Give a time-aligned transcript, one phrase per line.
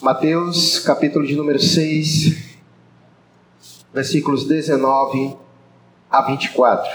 [0.00, 2.56] Mateus, capítulo de número 6,
[3.92, 5.36] versículos 19
[6.08, 6.88] a 24.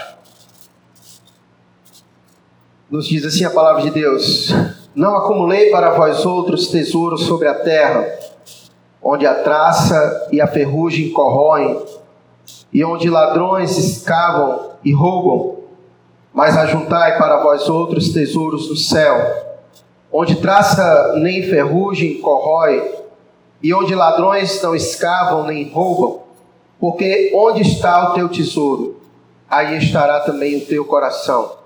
[2.90, 4.48] Nos diz assim a palavra de Deus:
[4.94, 8.06] Não acumulei para vós outros tesouros sobre a terra,
[9.02, 11.84] onde a traça e a ferrugem corroem,
[12.72, 15.58] e onde ladrões escavam e roubam,
[16.32, 19.47] mas ajuntai para vós outros tesouros no céu
[20.12, 22.96] onde traça nem ferrugem corrói,
[23.62, 26.22] e onde ladrões não escavam nem roubam,
[26.78, 29.00] porque onde está o teu tesouro,
[29.50, 31.56] aí estará também o teu coração.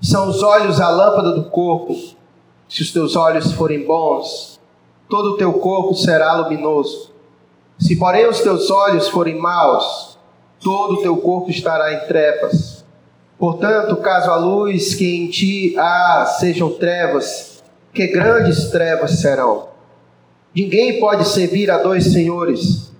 [0.00, 1.94] São os olhos a lâmpada do corpo.
[2.68, 4.60] Se os teus olhos forem bons,
[5.08, 7.10] todo o teu corpo será luminoso.
[7.78, 10.18] Se, porém, os teus olhos forem maus,
[10.62, 12.84] todo o teu corpo estará em trevas.
[13.38, 17.47] Portanto, caso a luz que em ti há sejam trevas,
[17.98, 19.70] que grandes trevas serão.
[20.54, 22.92] Ninguém pode servir a dois senhores,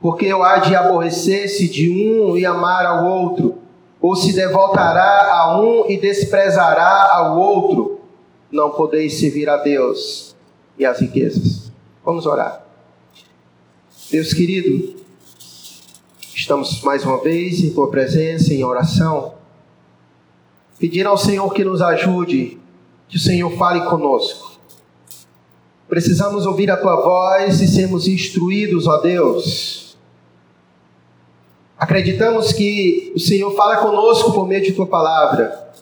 [0.00, 3.58] porque eu há de aborrecer-se de um e amar ao outro,
[4.00, 7.98] ou se devoltará a um e desprezará ao outro.
[8.48, 10.36] Não podeis servir a Deus
[10.78, 11.72] e as riquezas.
[12.04, 12.64] Vamos orar.
[14.08, 14.94] Deus querido,
[16.32, 19.34] estamos mais uma vez em tua presença, em oração,
[20.78, 22.56] pedindo ao Senhor que nos ajude,
[23.08, 24.43] que o Senhor fale conosco
[25.94, 29.96] Precisamos ouvir a tua voz e sermos instruídos, ó Deus.
[31.78, 35.72] Acreditamos que o Senhor fala conosco por meio de tua palavra.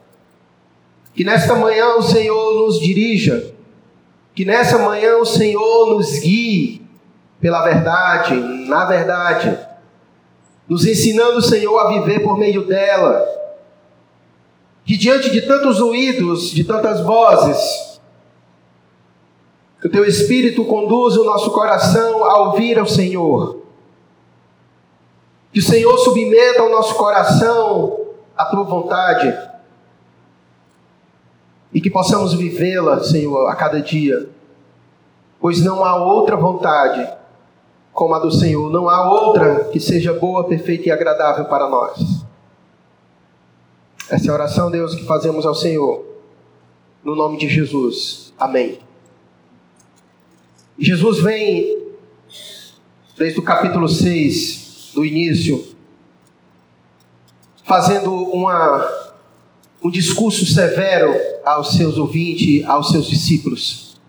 [1.15, 3.55] Que nesta manhã o Senhor nos dirija.
[4.35, 6.83] Que nessa manhã o Senhor nos guie
[7.41, 8.35] pela verdade,
[8.69, 9.59] na verdade.
[10.69, 13.25] Nos ensinando, Senhor, a viver por meio dela.
[14.85, 17.92] Que diante de tantos ruídos, de tantas vozes,
[19.83, 23.63] que o teu Espírito conduza o nosso coração a ouvir ao Senhor.
[25.53, 27.99] Que o Senhor submeta ao nosso coração
[28.37, 29.37] a tua vontade.
[31.73, 34.29] E que possamos vivê-la, Senhor, a cada dia.
[35.41, 37.13] Pois não há outra vontade
[37.92, 38.71] como a do Senhor.
[38.71, 42.25] Não há outra que seja boa, perfeita e agradável para nós.
[44.09, 46.05] Essa é a oração, Deus, que fazemos ao Senhor.
[47.03, 48.33] No nome de Jesus.
[48.39, 48.79] Amém.
[50.83, 51.79] Jesus vem,
[53.17, 55.65] desde o capítulo 6, do início,
[57.65, 58.85] fazendo uma,
[59.81, 64.01] um discurso severo aos seus ouvintes, aos seus discípulos.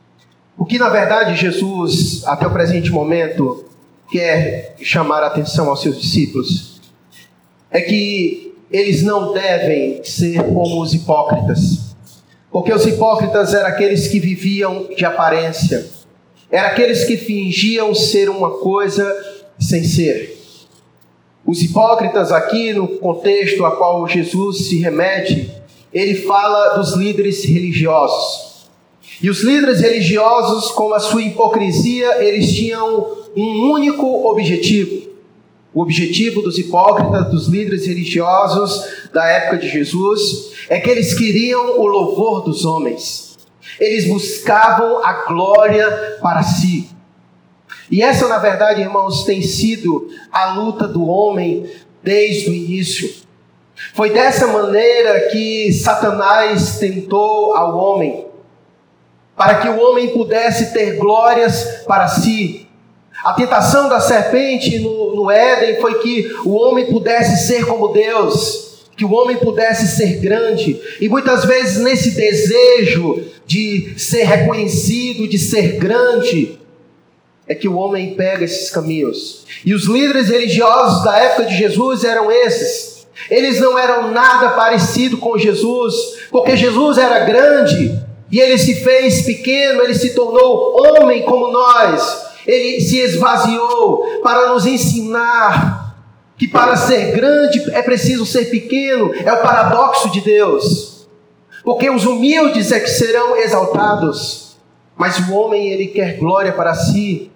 [0.57, 3.65] O que, na verdade, Jesus, até o presente momento,
[4.11, 6.81] quer chamar a atenção aos seus discípulos
[7.69, 11.95] é que eles não devem ser como os hipócritas.
[12.51, 16.01] Porque os hipócritas eram aqueles que viviam de aparência
[16.53, 19.03] eram aqueles que fingiam ser uma coisa
[19.59, 20.37] sem ser.
[21.43, 25.51] Os hipócritas, aqui no contexto a qual Jesus se remete,
[25.91, 28.69] ele fala dos líderes religiosos.
[29.19, 35.09] E os líderes religiosos, com a sua hipocrisia, eles tinham um único objetivo.
[35.73, 41.79] O objetivo dos hipócritas, dos líderes religiosos da época de Jesus, é que eles queriam
[41.79, 43.32] o louvor dos homens.
[43.79, 46.89] Eles buscavam a glória para si.
[47.89, 51.69] E essa, na verdade, irmãos, tem sido a luta do homem
[52.01, 53.13] desde o início.
[53.93, 58.27] Foi dessa maneira que Satanás tentou ao homem,
[59.35, 62.67] para que o homem pudesse ter glórias para si.
[63.23, 68.72] A tentação da serpente no, no Éden foi que o homem pudesse ser como Deus
[68.95, 75.37] que o homem pudesse ser grande, e muitas vezes nesse desejo de ser reconhecido, de
[75.37, 76.59] ser grande,
[77.47, 79.45] é que o homem pega esses caminhos.
[79.65, 83.05] E os líderes religiosos da época de Jesus eram esses.
[83.29, 85.95] Eles não eram nada parecido com Jesus,
[86.31, 88.01] porque Jesus era grande
[88.31, 92.33] e ele se fez pequeno, ele se tornou homem como nós.
[92.47, 95.82] Ele se esvaziou para nos ensinar
[96.43, 101.07] que para ser grande é preciso ser pequeno, é o paradoxo de Deus.
[101.63, 104.57] Porque os humildes é que serão exaltados,
[104.97, 107.31] mas o homem ele quer glória para si.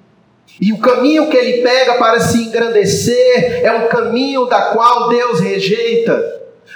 [0.60, 5.40] E o caminho que ele pega para se engrandecer é um caminho da qual Deus
[5.40, 6.22] rejeita.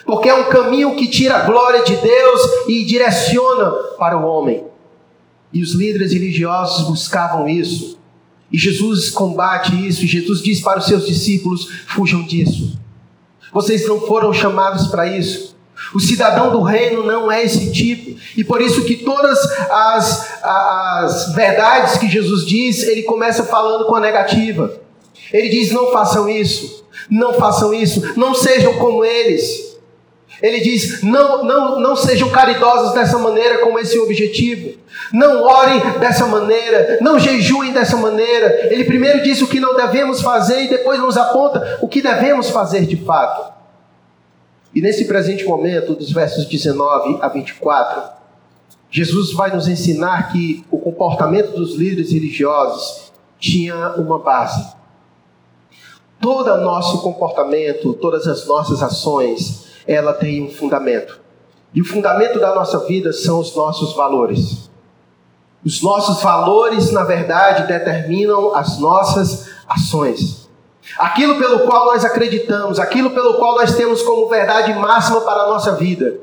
[0.06, 4.64] Porque é um caminho que tira a glória de Deus e direciona para o homem.
[5.52, 8.00] E os líderes religiosos buscavam isso.
[8.52, 12.78] E Jesus combate isso, e Jesus diz para os seus discípulos: fujam disso.
[13.54, 15.56] Vocês não foram chamados para isso.
[15.94, 18.18] O cidadão do reino não é esse tipo.
[18.38, 19.40] E por isso que todas
[19.70, 24.80] as, as verdades que Jesus diz, ele começa falando com a negativa.
[25.34, 29.71] Ele diz: não façam isso, não façam isso, não sejam como eles.
[30.42, 34.80] Ele diz: não, não, não sejam caridosos dessa maneira, com esse objetivo.
[35.14, 38.68] Não orem dessa maneira, não jejuem dessa maneira.
[38.72, 42.50] Ele primeiro diz o que não devemos fazer e depois nos aponta o que devemos
[42.50, 43.52] fazer de fato.
[44.74, 48.02] E nesse presente momento, dos versos 19 a 24,
[48.90, 54.74] Jesus vai nos ensinar que o comportamento dos líderes religiosos tinha uma base.
[56.22, 61.20] Todo o nosso comportamento, todas as nossas ações, ela tem um fundamento.
[61.74, 64.70] E o fundamento da nossa vida são os nossos valores.
[65.64, 70.50] Os nossos valores, na verdade, determinam as nossas ações.
[70.98, 75.48] Aquilo pelo qual nós acreditamos, aquilo pelo qual nós temos como verdade máxima para a
[75.48, 76.20] nossa vida.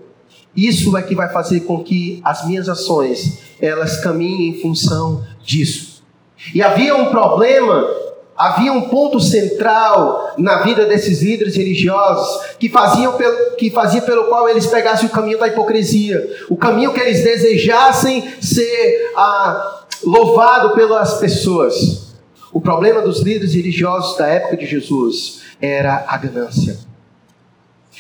[0.57, 6.03] Isso é que vai fazer com que as minhas ações, elas caminhem em função disso.
[6.55, 7.87] E havia um problema
[8.39, 14.25] Havia um ponto central na vida desses líderes religiosos que faziam pelo, que fazia pelo
[14.25, 20.71] qual eles pegassem o caminho da hipocrisia, o caminho que eles desejassem ser ah, louvado
[20.75, 22.15] pelas pessoas.
[22.53, 26.88] O problema dos líderes religiosos da época de Jesus era a ganância.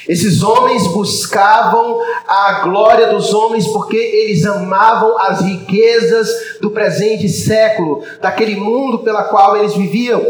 [0.06, 6.29] Esses homens buscavam a glória dos homens porque eles amavam as riquezas
[6.61, 10.23] do presente século, daquele mundo pela qual eles viviam.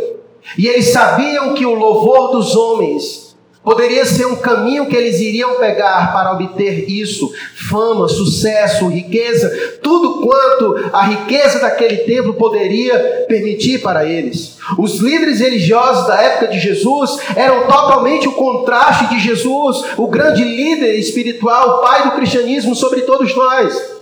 [0.57, 3.28] E eles sabiam que o louvor dos homens
[3.69, 7.31] Poderia ser um caminho que eles iriam pegar para obter isso:
[7.69, 14.57] fama, sucesso, riqueza, tudo quanto a riqueza daquele templo poderia permitir para eles.
[14.79, 20.43] Os líderes religiosos da época de Jesus eram totalmente o contraste de Jesus, o grande
[20.43, 23.99] líder espiritual, pai do cristianismo sobre todos nós.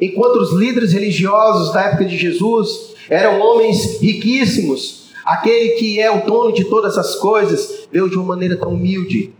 [0.00, 6.24] Enquanto os líderes religiosos da época de Jesus eram homens riquíssimos, Aquele que é o
[6.24, 9.34] dono de todas as coisas veio de uma maneira tão humilde,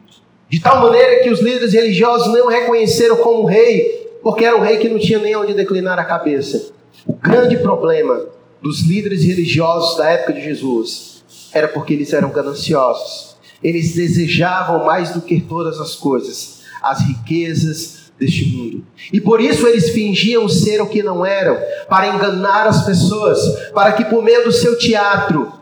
[0.46, 4.60] de tal maneira que os líderes religiosos não o reconheceram como rei, porque era um
[4.60, 6.72] rei que não tinha nem onde declinar a cabeça.
[7.06, 8.26] O grande problema
[8.60, 11.24] dos líderes religiosos da época de Jesus
[11.54, 13.38] era porque eles eram gananciosos.
[13.62, 18.84] Eles desejavam mais do que todas as coisas as riquezas deste mundo.
[19.12, 21.56] E por isso eles fingiam ser o que não eram,
[21.88, 23.38] para enganar as pessoas,
[23.72, 25.52] para que por meio do seu teatro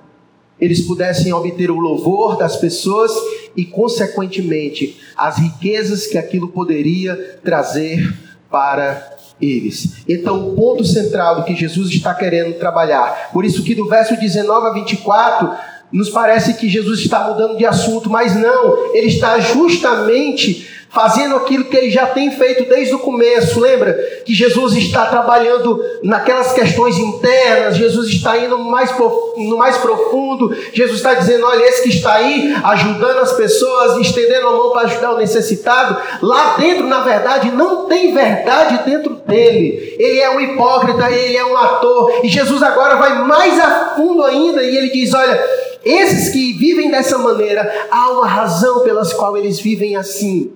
[0.61, 3.13] eles pudessem obter o louvor das pessoas
[3.57, 8.15] e, consequentemente, as riquezas que aquilo poderia trazer
[8.51, 10.03] para eles.
[10.09, 14.19] Então, o ponto central do que Jesus está querendo trabalhar, por isso que do verso
[14.19, 15.53] 19 a 24,
[15.93, 21.67] nos parece que Jesus está mudando de assunto, mas não, ele está justamente fazendo aquilo
[21.67, 23.61] que ele já tem feito desde o começo.
[23.61, 23.93] Lembra
[24.25, 28.91] que Jesus está trabalhando naquelas questões internas, Jesus está indo mais,
[29.37, 34.49] no mais profundo, Jesus está dizendo: olha, esse que está aí ajudando as pessoas, estendendo
[34.49, 39.97] a mão para ajudar o necessitado, lá dentro, na verdade, não tem verdade dentro dele.
[39.99, 44.25] Ele é um hipócrita, ele é um ator, e Jesus agora vai mais a fundo
[44.25, 45.67] ainda e ele diz: olha.
[45.87, 50.56] Esses que vivem dessa maneira, há uma razão pelas qual eles vivem assim.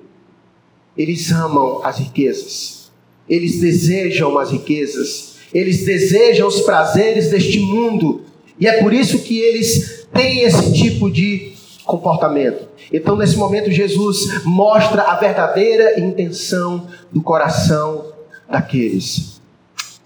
[1.00, 2.90] Eles amam as riquezas,
[3.26, 8.20] eles desejam as riquezas, eles desejam os prazeres deste mundo,
[8.58, 11.54] e é por isso que eles têm esse tipo de
[11.86, 12.68] comportamento.
[12.92, 18.12] Então, nesse momento, Jesus mostra a verdadeira intenção do coração
[18.46, 19.40] daqueles.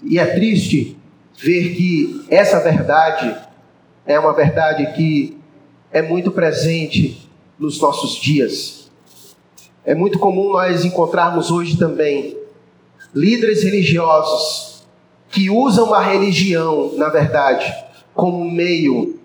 [0.01, 0.97] E é triste
[1.37, 3.37] ver que essa verdade
[4.07, 5.37] é uma verdade que
[5.91, 8.84] é muito presente nos nossos dias.
[9.87, 12.39] É muito comum nós encontrarmos hoje também
[13.15, 14.83] líderes religiosos
[15.31, 17.71] que usam a religião, na verdade,
[18.15, 19.19] como meio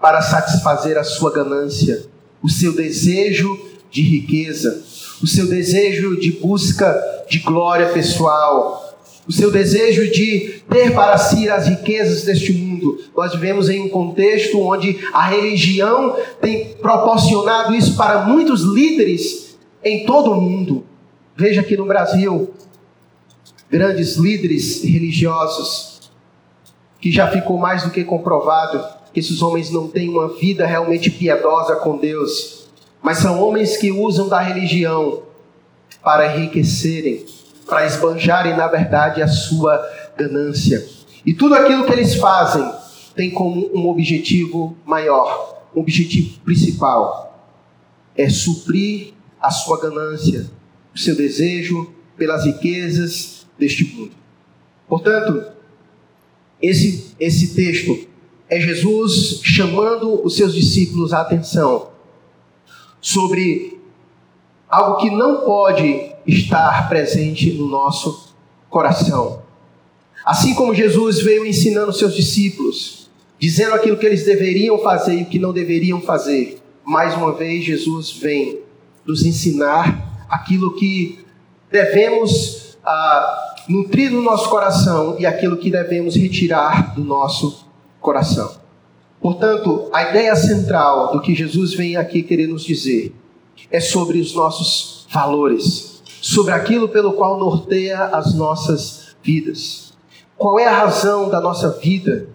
[0.00, 2.06] para satisfazer a sua ganância,
[2.40, 3.58] o seu desejo
[3.90, 4.84] de riqueza,
[5.20, 6.94] o seu desejo de busca
[7.28, 13.00] de glória pessoal, o seu desejo de ter para si as riquezas deste mundo.
[13.16, 19.43] Nós vivemos em um contexto onde a religião tem proporcionado isso para muitos líderes
[19.84, 20.84] em todo o mundo.
[21.36, 22.54] Veja aqui no Brasil,
[23.70, 26.10] grandes líderes religiosos,
[27.00, 31.08] que já ficou mais do que comprovado que esses homens não têm uma vida realmente
[31.08, 32.68] piedosa com Deus,
[33.00, 35.22] mas são homens que usam da religião
[36.02, 37.24] para enriquecerem,
[37.66, 39.78] para esbanjarem, na verdade, a sua
[40.16, 40.84] ganância.
[41.24, 42.68] E tudo aquilo que eles fazem
[43.14, 47.38] tem como um objetivo maior, um objetivo principal:
[48.16, 49.13] é suprir
[49.44, 50.50] a sua ganância,
[50.94, 54.12] o seu desejo pelas riquezas deste mundo.
[54.88, 55.52] Portanto,
[56.62, 58.08] esse, esse texto
[58.48, 61.88] é Jesus chamando os seus discípulos à atenção
[63.02, 63.78] sobre
[64.66, 68.34] algo que não pode estar presente no nosso
[68.70, 69.42] coração.
[70.24, 75.26] Assim como Jesus veio ensinando seus discípulos, dizendo aquilo que eles deveriam fazer e o
[75.26, 78.63] que não deveriam fazer, mais uma vez Jesus vem
[79.06, 81.24] nos ensinar aquilo que
[81.70, 87.66] devemos ah, nutrir no nosso coração e aquilo que devemos retirar do nosso
[88.00, 88.56] coração.
[89.20, 93.14] Portanto, a ideia central do que Jesus vem aqui querer nos dizer
[93.70, 99.94] é sobre os nossos valores, sobre aquilo pelo qual norteia as nossas vidas.
[100.36, 102.28] Qual é a razão da nossa vida?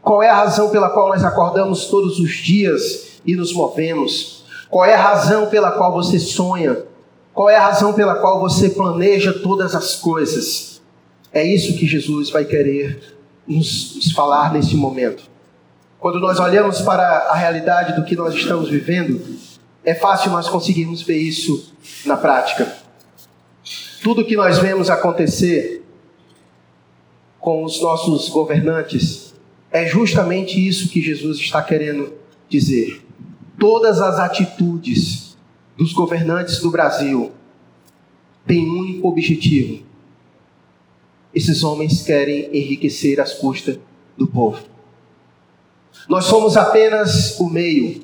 [0.00, 4.41] Qual é a razão pela qual nós acordamos todos os dias e nos movemos?
[4.72, 6.78] Qual é a razão pela qual você sonha?
[7.34, 10.80] Qual é a razão pela qual você planeja todas as coisas?
[11.30, 15.24] É isso que Jesus vai querer nos, falar nesse momento.
[16.00, 19.22] Quando nós olhamos para a realidade do que nós estamos vivendo,
[19.84, 21.74] é fácil nós conseguirmos ver isso
[22.06, 22.74] na prática.
[24.02, 25.84] Tudo que nós vemos acontecer
[27.38, 29.34] com os nossos governantes
[29.70, 32.14] é justamente isso que Jesus está querendo
[32.48, 33.11] dizer.
[33.58, 35.36] Todas as atitudes
[35.76, 37.32] dos governantes do Brasil
[38.46, 39.84] têm um único objetivo:
[41.34, 43.78] esses homens querem enriquecer as custas
[44.16, 44.62] do povo.
[46.08, 48.02] Nós somos apenas o meio,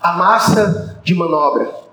[0.00, 1.84] a massa de manobra.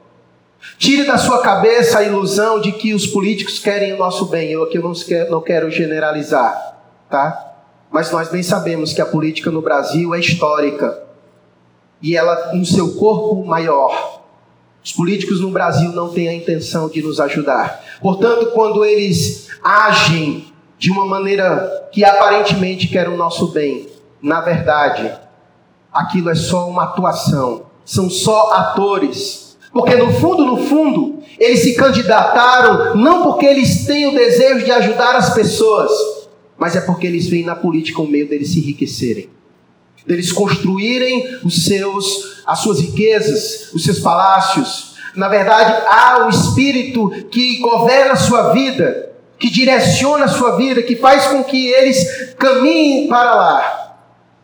[0.77, 4.51] Tire da sua cabeça a ilusão de que os políticos querem o nosso bem.
[4.51, 6.77] Eu aqui não quero, não quero generalizar,
[7.10, 7.55] tá?
[7.89, 11.11] Mas nós bem sabemos que a política no Brasil é histórica
[12.01, 14.22] e ela no seu corpo maior.
[14.84, 17.84] Os políticos no Brasil não têm a intenção de nos ajudar.
[18.01, 23.88] Portanto, quando eles agem de uma maneira que aparentemente quer o nosso bem,
[24.22, 25.12] na verdade,
[25.93, 29.58] aquilo é só uma atuação, são só atores.
[29.72, 34.72] Porque no fundo, no fundo, eles se candidataram não porque eles têm o desejo de
[34.72, 35.91] ajudar as pessoas,
[36.58, 39.29] mas é porque eles veem na política o meio deles se enriquecerem,
[40.05, 44.96] deles construírem os seus, as suas riquezas, os seus palácios.
[45.15, 50.81] Na verdade, há o espírito que governa a sua vida, que direciona a sua vida,
[50.84, 53.98] que faz com que eles caminhem para lá.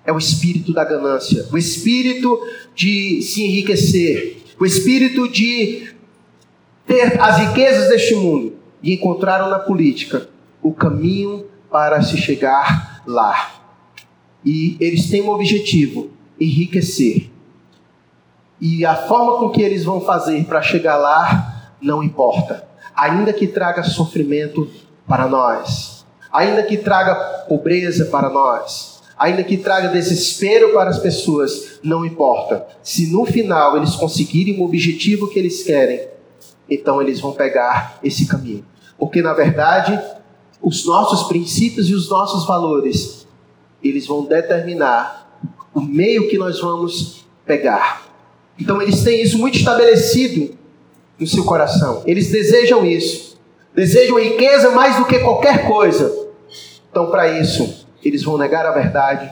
[0.05, 2.39] É o espírito da ganância, o espírito
[2.73, 5.89] de se enriquecer, o espírito de
[6.85, 10.29] ter as riquezas deste mundo e encontraram na política
[10.61, 13.56] o caminho para se chegar lá.
[14.45, 17.29] E eles têm um objetivo: enriquecer.
[18.59, 23.47] E a forma com que eles vão fazer para chegar lá não importa, ainda que
[23.47, 24.67] traga sofrimento
[25.07, 27.15] para nós, ainda que traga
[27.47, 32.67] pobreza para nós, ainda que traga desespero para as pessoas, não importa.
[32.83, 36.07] Se no final eles conseguirem o objetivo que eles querem,
[36.69, 38.65] então eles vão pegar esse caminho.
[38.97, 39.99] Porque na verdade,
[40.61, 43.16] os nossos princípios e os nossos valores,
[43.83, 45.39] eles vão determinar
[45.73, 48.07] o meio que nós vamos pegar.
[48.59, 50.57] Então eles têm isso muito estabelecido
[51.19, 52.03] no seu coração.
[52.05, 53.37] Eles desejam isso.
[53.75, 56.27] Desejam riqueza mais do que qualquer coisa.
[56.89, 59.31] Então, para isso, eles vão negar a verdade,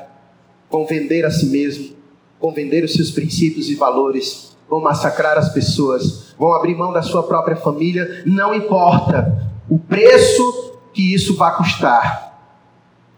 [0.69, 1.95] vão vender a si mesmo,
[2.39, 7.01] vão vender os seus princípios e valores, vão massacrar as pessoas, vão abrir mão da
[7.01, 12.34] sua própria família, não importa o preço que isso vai custar,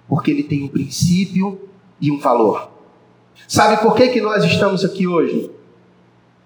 [0.08, 2.70] porque ele tem um princípio e um valor.
[3.48, 5.52] Sabe por que, que nós estamos aqui hoje?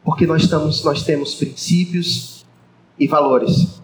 [0.03, 2.46] Porque nós, estamos, nós temos princípios
[3.00, 3.82] e valores.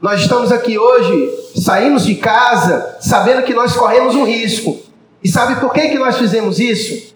[0.00, 4.78] Nós estamos aqui hoje, saímos de casa, sabendo que nós corremos um risco.
[5.22, 7.14] E sabe por que, que nós fizemos isso?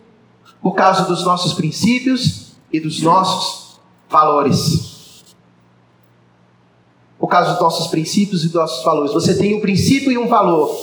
[0.62, 5.25] Por causa dos nossos princípios e dos nossos valores.
[7.19, 9.12] Por causa dos nossos princípios e dos nossos valores.
[9.12, 10.75] Você tem um princípio e um valor.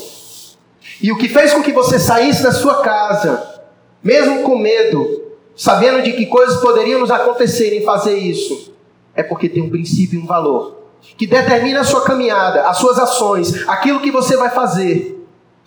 [1.01, 3.61] E o que fez com que você saísse da sua casa,
[4.03, 5.23] mesmo com medo,
[5.55, 8.73] sabendo de que coisas poderiam nos acontecer em fazer isso,
[9.15, 10.77] é porque tem um princípio e um valor
[11.17, 15.25] que determina a sua caminhada, as suas ações, aquilo que você vai fazer,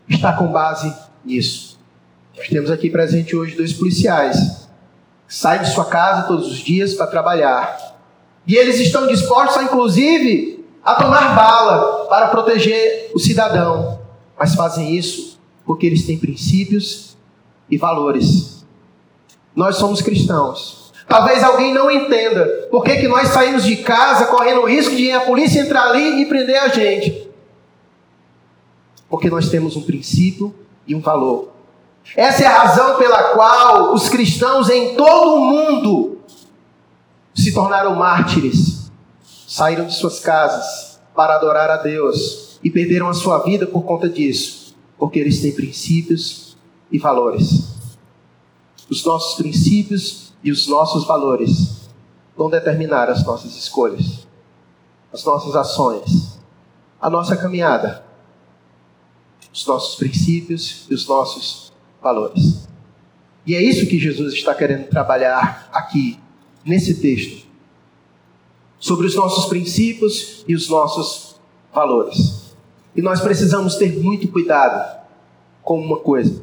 [0.08, 0.92] está com base
[1.24, 1.78] nisso.
[2.36, 4.68] Nós temos aqui presente hoje dois policiais.
[5.28, 7.96] Saem de sua casa todos os dias para trabalhar.
[8.46, 13.99] E eles estão dispostos, a, inclusive, a tomar bala para proteger o cidadão.
[14.40, 17.14] Mas fazem isso porque eles têm princípios
[17.70, 18.64] e valores.
[19.54, 20.94] Nós somos cristãos.
[21.06, 25.12] Talvez alguém não entenda por que, que nós saímos de casa correndo o risco de
[25.12, 27.28] a polícia entrar ali e prender a gente.
[29.10, 30.54] Porque nós temos um princípio
[30.86, 31.50] e um valor.
[32.16, 36.18] Essa é a razão pela qual os cristãos em todo o mundo
[37.34, 38.90] se tornaram mártires,
[39.46, 44.08] saíram de suas casas para adorar a Deus e perderam a sua vida por conta
[44.08, 46.56] disso, porque eles têm princípios
[46.90, 47.76] e valores.
[48.88, 51.88] Os nossos princípios e os nossos valores
[52.36, 54.26] vão determinar as nossas escolhas,
[55.12, 56.38] as nossas ações,
[57.00, 58.04] a nossa caminhada,
[59.52, 62.68] os nossos princípios e os nossos valores.
[63.46, 66.18] E é isso que Jesus está querendo trabalhar aqui
[66.64, 67.48] nesse texto
[68.78, 71.38] sobre os nossos princípios e os nossos
[71.72, 72.39] valores.
[72.94, 75.00] E nós precisamos ter muito cuidado
[75.62, 76.42] com uma coisa.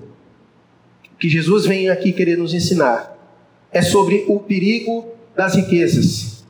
[1.19, 3.15] Que Jesus vem aqui querer nos ensinar
[3.71, 6.45] é sobre o perigo das riquezas.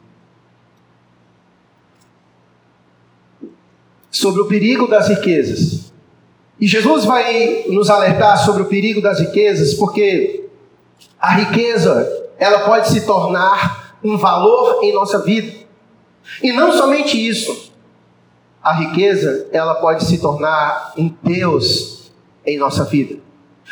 [4.11, 5.91] Sobre o perigo das riquezas.
[6.59, 10.45] E Jesus vai nos alertar sobre o perigo das riquezas, porque
[11.19, 15.53] a riqueza ela pode se tornar um valor em nossa vida.
[16.41, 17.71] E não somente isso,
[18.67, 22.11] a riqueza ela pode se tornar um Deus
[22.45, 23.15] em nossa vida.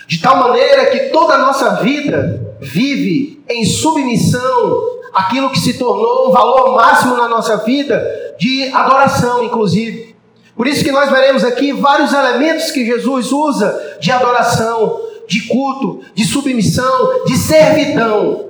[0.07, 6.29] De tal maneira que toda a nossa vida vive em submissão àquilo que se tornou
[6.29, 8.01] um valor máximo na nossa vida,
[8.39, 10.15] de adoração, inclusive.
[10.55, 16.05] Por isso que nós veremos aqui vários elementos que Jesus usa de adoração, de culto,
[16.13, 18.49] de submissão, de servidão.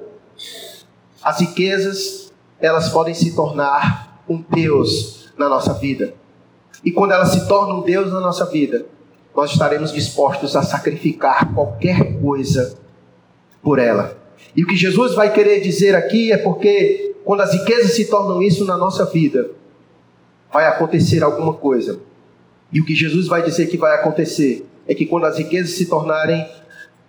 [1.23, 6.13] As riquezas, elas podem se tornar um Deus na nossa vida.
[6.85, 8.85] E quando elas se tornam um Deus na nossa vida,
[9.35, 12.77] nós estaremos dispostos a sacrificar qualquer coisa
[13.61, 14.15] por ela.
[14.55, 18.41] E o que Jesus vai querer dizer aqui é porque quando as riquezas se tornam
[18.41, 19.49] isso na nossa vida,
[20.53, 21.99] vai acontecer alguma coisa.
[22.71, 25.87] E o que Jesus vai dizer que vai acontecer é que quando as riquezas se
[25.87, 26.47] tornarem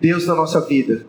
[0.00, 1.06] Deus na nossa vida,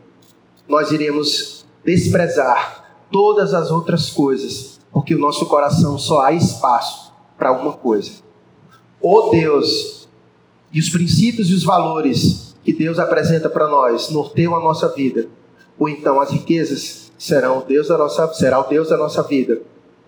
[0.68, 7.52] nós iremos desprezar todas as outras coisas, porque o nosso coração só há espaço para
[7.54, 8.27] uma coisa.
[9.02, 10.08] O Deus
[10.72, 15.28] e os princípios e os valores que Deus apresenta para nós norteiam a nossa vida,
[15.80, 19.62] ou então as riquezas serão o Deus da nossa, será o Deus da nossa vida,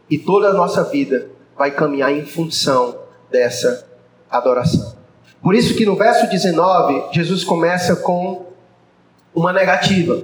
[0.10, 2.98] e toda a nossa vida vai caminhar em função
[3.32, 3.88] dessa
[4.30, 4.96] adoração.
[5.42, 8.48] Por isso que no verso 19, Jesus começa com
[9.34, 10.24] uma negativa,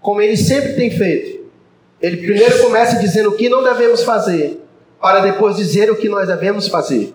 [0.00, 1.40] como ele sempre tem feito.
[2.00, 4.60] Ele primeiro começa dizendo o que não devemos fazer,
[5.00, 7.14] para depois dizer o que nós devemos fazer.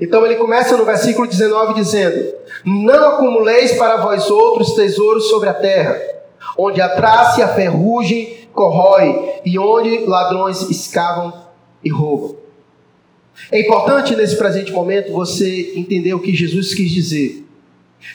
[0.00, 2.34] Então ele começa no versículo 19 dizendo:
[2.64, 6.00] Não acumuleis para vós outros tesouros sobre a terra,
[6.56, 11.32] onde a traça e a ferrugem corrói, e onde ladrões escavam
[11.82, 12.36] e roubam.
[13.52, 17.44] É importante nesse presente momento você entender o que Jesus quis dizer.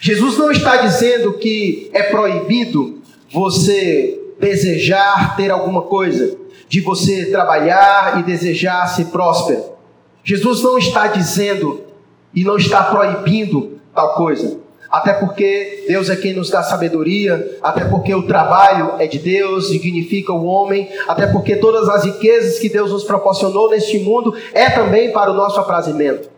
[0.00, 6.36] Jesus não está dizendo que é proibido você desejar ter alguma coisa,
[6.68, 9.73] de você trabalhar e desejar ser próspero.
[10.24, 11.84] Jesus não está dizendo
[12.34, 14.58] e não está proibindo tal coisa.
[14.90, 19.68] Até porque Deus é quem nos dá sabedoria, até porque o trabalho é de Deus,
[19.68, 24.70] dignifica o homem, até porque todas as riquezas que Deus nos proporcionou neste mundo é
[24.70, 26.30] também para o nosso aprazimento.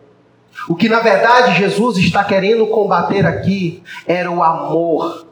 [0.67, 5.26] O que na verdade Jesus está querendo combater aqui era o amor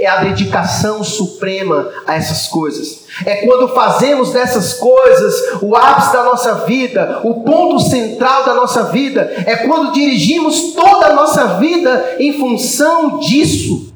[0.00, 3.06] é a dedicação suprema a essas coisas.
[3.24, 8.84] É quando fazemos dessas coisas o ápice da nossa vida, o ponto central da nossa
[8.84, 9.32] vida.
[9.46, 13.90] É quando dirigimos toda a nossa vida em função disso.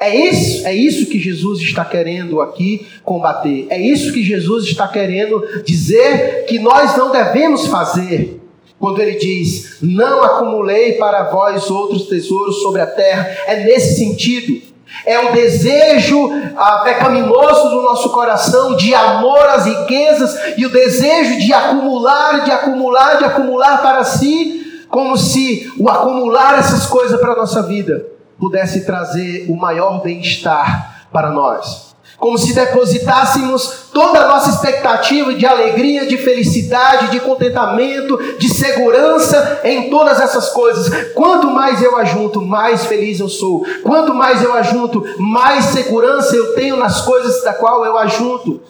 [0.00, 3.66] É isso, é isso que Jesus está querendo aqui combater.
[3.68, 8.40] É isso que Jesus está querendo dizer que nós não devemos fazer.
[8.78, 14.67] Quando ele diz: Não acumulei para vós outros tesouros sobre a terra, é nesse sentido.
[15.04, 21.38] É o desejo ah, pecaminoso do nosso coração de amor às riquezas e o desejo
[21.38, 27.32] de acumular, de acumular, de acumular para si, como se o acumular essas coisas para
[27.32, 28.06] a nossa vida
[28.38, 31.87] pudesse trazer o maior bem-estar para nós
[32.18, 39.60] como se depositássemos toda a nossa expectativa de alegria, de felicidade, de contentamento, de segurança
[39.62, 41.12] em todas essas coisas.
[41.12, 43.64] Quanto mais eu ajunto, mais feliz eu sou.
[43.84, 48.60] Quanto mais eu ajunto, mais segurança eu tenho nas coisas da qual eu ajunto.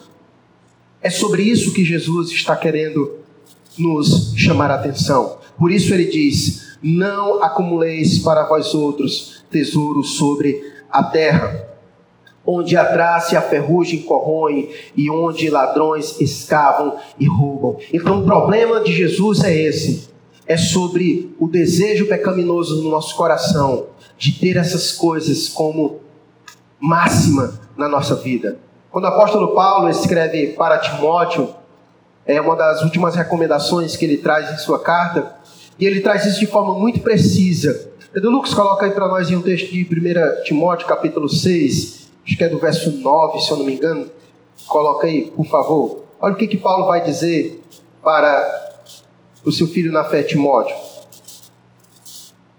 [1.01, 3.17] É sobre isso que Jesus está querendo
[3.77, 5.37] nos chamar a atenção.
[5.57, 11.68] Por isso ele diz: Não acumuleis para vós outros tesouros sobre a terra
[12.51, 17.77] onde a traça e a ferrugem corroem e onde ladrões escavam e roubam.
[17.93, 20.09] Então o problema de Jesus é esse.
[20.47, 25.99] É sobre o desejo pecaminoso no nosso coração de ter essas coisas como
[26.79, 28.57] máxima na nossa vida.
[28.89, 31.53] Quando o apóstolo Paulo escreve para Timóteo,
[32.25, 35.35] é uma das últimas recomendações que ele traz em sua carta,
[35.77, 37.89] e ele traz isso de forma muito precisa.
[38.11, 42.37] Pedro Lucas coloca aí para nós em um texto de 1 Timóteo, capítulo 6, acho
[42.37, 44.07] que é do verso 9, se eu não me engano.
[44.67, 46.03] Coloca aí, por favor.
[46.21, 47.63] Olha o que, que Paulo vai dizer
[48.03, 48.83] para
[49.43, 50.75] o seu filho na fé, Timóteo.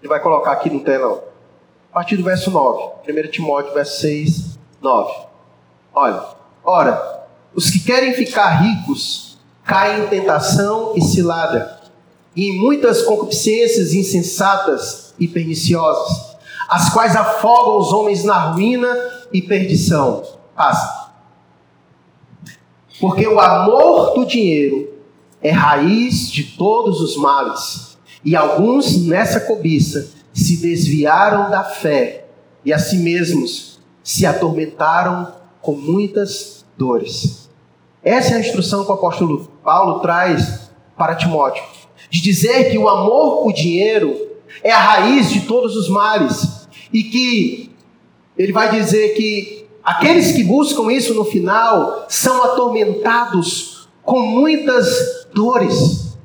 [0.01, 1.23] Ele vai colocar aqui no telão.
[1.89, 2.83] A partir do verso 9.
[3.07, 5.13] 1 Timóteo, verso 6, 9.
[5.93, 6.21] Olha.
[6.63, 11.79] Ora, os que querem ficar ricos caem em tentação e cilada,
[12.35, 16.35] e em muitas concupiscências insensatas e perniciosas,
[16.69, 20.23] as quais afogam os homens na ruína e perdição.
[20.55, 21.11] Passa.
[22.99, 24.93] Porque o amor do dinheiro
[25.41, 32.25] é raiz de todos os males, e alguns nessa cobiça se desviaram da fé
[32.63, 37.49] e a si mesmos se atormentaram com muitas dores.
[38.03, 41.63] Essa é a instrução que o apóstolo Paulo traz para Timóteo,
[42.09, 44.15] de dizer que o amor por dinheiro
[44.63, 47.70] é a raiz de todos os males e que
[48.37, 56.17] ele vai dizer que aqueles que buscam isso no final são atormentados com muitas dores.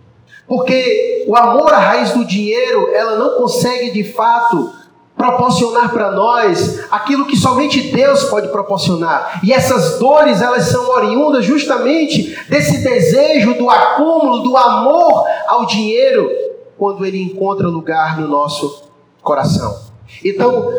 [0.47, 4.73] Porque o amor à raiz do dinheiro, ela não consegue de fato
[5.17, 9.41] proporcionar para nós aquilo que somente Deus pode proporcionar.
[9.43, 16.31] E essas dores, elas são oriundas justamente desse desejo do acúmulo, do amor ao dinheiro,
[16.77, 18.85] quando ele encontra lugar no nosso
[19.23, 19.75] coração.
[20.23, 20.71] Então,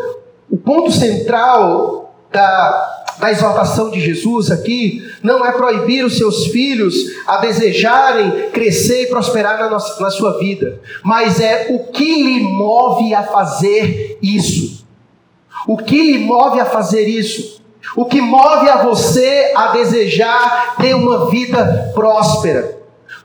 [0.50, 6.94] o ponto central da, da exaltação de Jesus aqui não é proibir os seus filhos
[7.26, 12.40] a desejarem crescer e prosperar na, nossa, na sua vida, mas é o que lhe
[12.40, 14.86] move a fazer isso.
[15.66, 17.60] O que lhe move a fazer isso?
[17.96, 22.77] O que move a você a desejar ter uma vida próspera?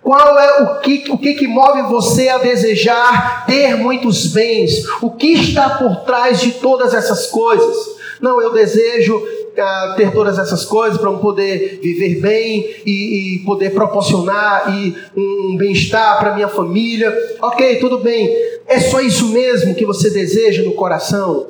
[0.04, 4.84] Qual é o que, o que, que move você a desejar ter muitos bens?
[5.02, 7.76] O que está por trás de todas essas coisas?
[8.22, 13.74] Não, eu desejo uh, ter todas essas coisas para poder viver bem e, e poder
[13.74, 17.14] proporcionar e um bem-estar para minha família.
[17.42, 18.30] Ok, tudo bem.
[18.68, 21.48] É só isso mesmo que você deseja no coração?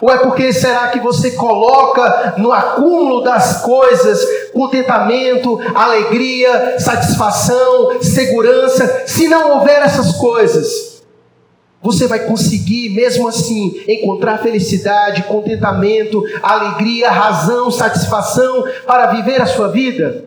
[0.00, 4.20] Ou é porque será que você coloca no acúmulo das coisas
[4.52, 9.04] contentamento, alegria, satisfação, segurança?
[9.06, 11.02] Se não houver essas coisas,
[11.82, 19.68] você vai conseguir, mesmo assim, encontrar felicidade, contentamento, alegria, razão, satisfação para viver a sua
[19.68, 20.24] vida?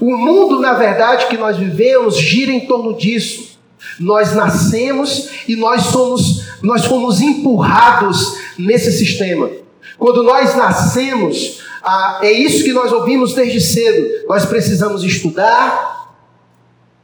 [0.00, 3.51] O mundo, na verdade, que nós vivemos gira em torno disso.
[3.98, 9.50] Nós nascemos e nós somos, nós fomos empurrados nesse sistema.
[9.98, 14.26] Quando nós nascemos, ah, é isso que nós ouvimos desde cedo.
[14.28, 16.12] Nós precisamos estudar,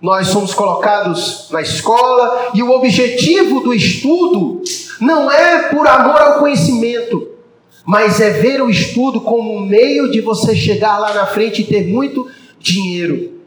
[0.00, 4.62] nós somos colocados na escola e o objetivo do estudo
[5.00, 7.28] não é por amor ao conhecimento,
[7.84, 11.66] mas é ver o estudo como um meio de você chegar lá na frente e
[11.66, 12.28] ter muito
[12.60, 13.37] dinheiro.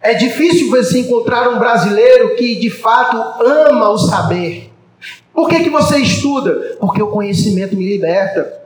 [0.00, 4.72] É difícil você encontrar um brasileiro que de fato ama o saber.
[5.34, 6.76] Por que, que você estuda?
[6.80, 8.58] Porque o conhecimento me liberta.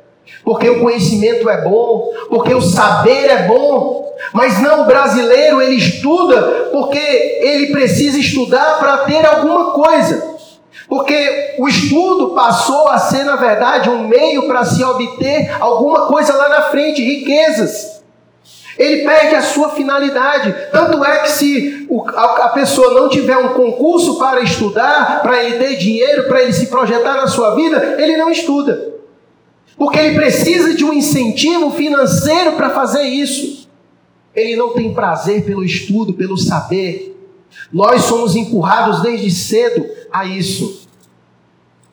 [0.45, 4.13] Porque o conhecimento é bom, porque o saber é bom.
[4.33, 10.33] Mas não, o brasileiro ele estuda porque ele precisa estudar para ter alguma coisa.
[10.89, 16.35] Porque o estudo passou a ser, na verdade, um meio para se obter alguma coisa
[16.35, 18.02] lá na frente, riquezas.
[18.79, 20.55] Ele perde a sua finalidade.
[20.71, 25.77] Tanto é que se a pessoa não tiver um concurso para estudar, para ele ter
[25.77, 28.93] dinheiro, para ele se projetar na sua vida, ele não estuda.
[29.77, 33.69] Porque ele precisa de um incentivo financeiro para fazer isso.
[34.35, 37.13] Ele não tem prazer pelo estudo, pelo saber.
[37.73, 40.89] Nós somos empurrados desde cedo a isso.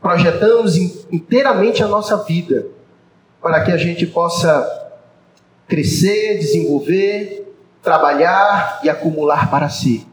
[0.02, 0.78] Projetamos
[1.12, 2.68] inteiramente a nossa vida
[3.42, 4.79] para que a gente possa
[5.70, 7.48] crescer, desenvolver,
[7.82, 10.06] trabalhar e acumular para si.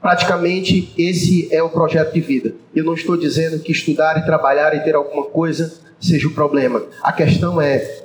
[0.00, 2.54] Praticamente esse é o projeto de vida.
[2.74, 6.84] Eu não estou dizendo que estudar e trabalhar e ter alguma coisa seja o problema.
[7.02, 8.04] A questão é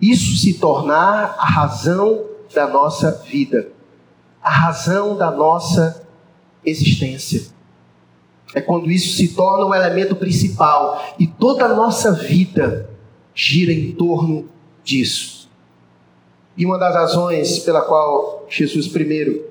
[0.00, 3.68] isso se tornar a razão da nossa vida,
[4.42, 6.06] a razão da nossa
[6.64, 7.42] existência.
[8.54, 12.88] É quando isso se torna o elemento principal e toda a nossa vida
[13.34, 14.48] gira em torno
[14.84, 15.33] disso.
[16.56, 19.44] E uma das razões pela qual Jesus primeiro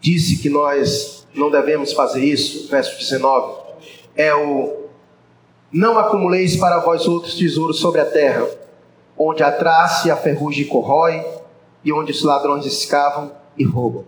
[0.00, 3.62] disse que nós não devemos fazer isso, verso 19,
[4.16, 4.82] é o
[5.72, 8.46] não acumuleis para vós outros tesouros sobre a terra,
[9.16, 11.24] onde a traça e a ferrugem corrói
[11.84, 14.04] e onde os ladrões escavam e roubam.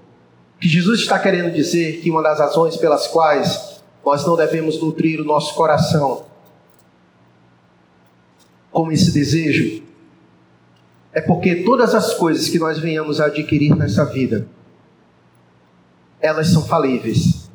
[0.56, 4.80] O que Jesus está querendo dizer que uma das razões pelas quais nós não devemos
[4.80, 6.24] nutrir o nosso coração
[8.70, 9.82] com esse desejo
[11.14, 14.48] é porque todas as coisas que nós venhamos a adquirir nessa vida,
[16.20, 17.48] elas são falíveis.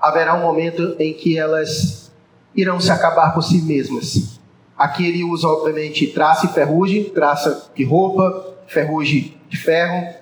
[0.00, 2.10] Haverá um momento em que elas
[2.54, 4.40] irão se acabar por si mesmas.
[4.76, 10.14] Aqui ele usa, obviamente, traça e ferrugem, traça de roupa, ferrugem de ferro.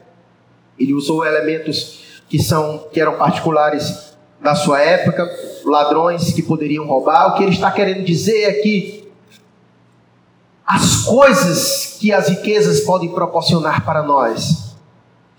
[0.78, 5.26] Ele usou elementos que são que eram particulares da sua época,
[5.64, 7.28] ladrões que poderiam roubar.
[7.28, 9.03] O que ele está querendo dizer é que
[10.66, 14.74] as coisas que as riquezas podem proporcionar para nós,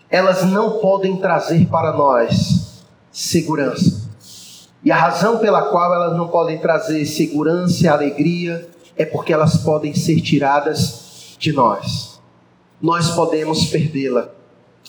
[0.10, 4.06] elas não podem trazer para nós segurança.
[4.84, 9.58] E a razão pela qual elas não podem trazer segurança e alegria é porque elas
[9.58, 12.22] podem ser tiradas de nós.
[12.80, 14.30] Nós podemos perdê-la.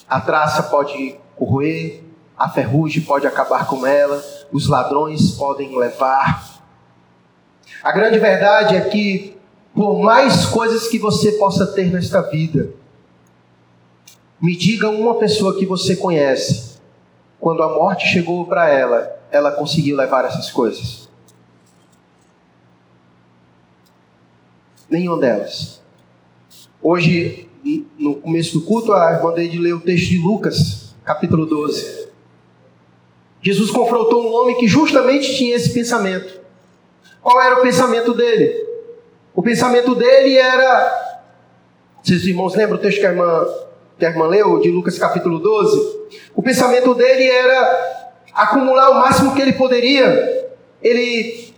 [0.08, 2.02] A traça pode corroer,
[2.36, 4.22] a ferrugem pode acabar com ela,
[4.52, 6.60] os ladrões podem levar.
[7.82, 9.35] A grande verdade é que
[9.76, 12.70] por mais coisas que você possa ter nesta vida,
[14.40, 16.78] me diga uma pessoa que você conhece,
[17.38, 21.10] quando a morte chegou para ela, ela conseguiu levar essas coisas.
[24.88, 25.82] Nenhuma delas.
[26.80, 27.46] Hoje,
[27.98, 32.08] no começo do culto, a irmã de ler o texto de Lucas, capítulo 12.
[33.42, 36.40] Jesus confrontou um homem que justamente tinha esse pensamento.
[37.20, 38.65] Qual era o pensamento dele?
[39.36, 41.20] O pensamento dele era.
[42.02, 43.46] Vocês irmãos lembram o texto que a irmã,
[43.98, 45.98] que a irmã leu, de Lucas capítulo 12?
[46.34, 50.48] O pensamento dele era acumular o máximo que ele poderia.
[50.82, 51.54] Ele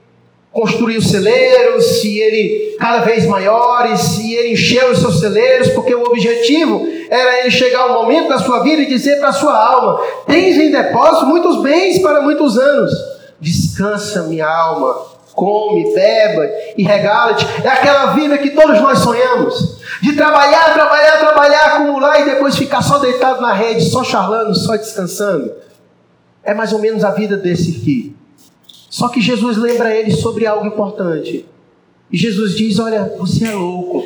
[0.51, 6.03] construiu celeiros, e ele cada vez maiores, e ele encheu os seus celeiros, porque o
[6.03, 10.01] objetivo era ele chegar ao momento da sua vida e dizer para a sua alma:
[10.27, 12.93] Tens em depósito muitos bens para muitos anos.
[13.41, 17.47] Descansa, minha alma, come, beba e regala-te.
[17.65, 19.79] É aquela vida que todos nós sonhamos.
[20.03, 24.77] De trabalhar, trabalhar, trabalhar, acumular e depois ficar só deitado na rede, só charlando, só
[24.77, 25.53] descansando.
[26.43, 28.17] É mais ou menos a vida desse aqui.
[28.91, 31.47] Só que Jesus lembra ele sobre algo importante.
[32.11, 34.05] E Jesus diz: Olha, você é louco.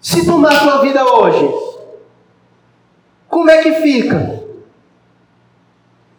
[0.00, 1.50] Se tomar tua vida hoje,
[3.28, 4.42] como é que fica?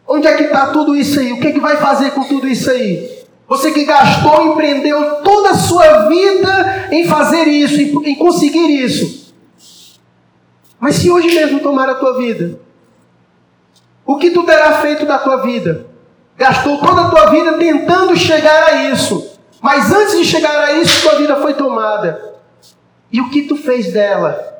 [0.08, 1.32] Onde é que está tudo isso aí?
[1.32, 3.14] O que, é que vai fazer com tudo isso aí?
[3.48, 9.34] Você que gastou, empreendeu toda a sua vida em fazer isso, em, conseguir isso.
[10.80, 12.60] Mas se hoje mesmo tomar a tua vida,
[14.06, 15.88] o que tu terá feito da tua vida?
[16.38, 19.32] Gastou toda a tua vida tentando chegar a isso.
[19.62, 22.36] Mas antes de chegar a isso, tua vida foi tomada.
[23.12, 24.54] E o que tu fez dela?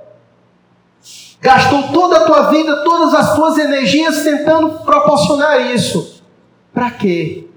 [1.41, 6.24] Gastou toda a tua vida, todas as tuas energias tentando proporcionar isso.
[6.74, 7.48] Para quê?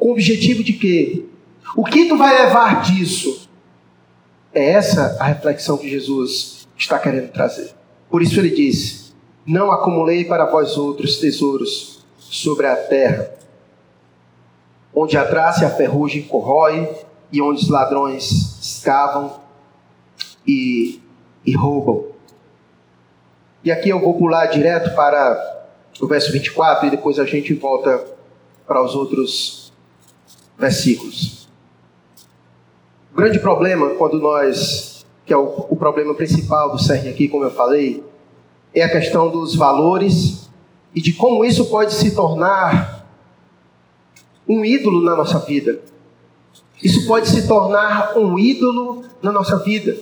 [0.00, 1.26] Com o objetivo de quê?
[1.76, 3.46] O que tu vai levar disso?
[4.52, 7.72] É essa a reflexão que Jesus está querendo trazer.
[8.08, 9.12] Por isso ele disse:
[9.46, 13.30] Não acumulei para vós outros tesouros sobre a terra,
[14.94, 16.88] onde a traça e a ferrugem corrói,
[17.30, 19.38] e onde os ladrões escavam
[20.46, 20.98] e,
[21.44, 22.06] e roubam.
[23.62, 25.68] E aqui eu vou pular direto para
[26.00, 28.02] o verso 24 e depois a gente volta
[28.66, 29.59] para os outros
[30.60, 31.48] versículos.
[33.12, 37.44] O grande problema, quando nós, que é o, o problema principal do CERN aqui, como
[37.44, 38.04] eu falei,
[38.72, 40.48] é a questão dos valores
[40.94, 43.06] e de como isso pode se tornar
[44.46, 45.80] um ídolo na nossa vida.
[46.82, 49.96] Isso pode se tornar um ídolo na nossa vida.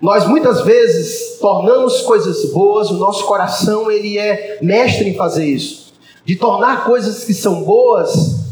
[0.00, 5.92] Nós muitas vezes tornamos coisas boas, o nosso coração ele é mestre em fazer isso,
[6.24, 8.43] de tornar coisas que são boas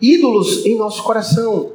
[0.00, 1.72] ídolos em nosso coração.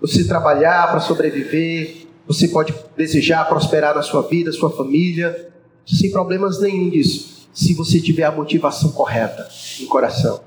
[0.00, 5.50] Você trabalhar para sobreviver, você pode desejar prosperar na sua vida, sua família,
[5.86, 9.48] sem problemas nenhum disso, se você tiver a motivação correta
[9.80, 10.40] no coração.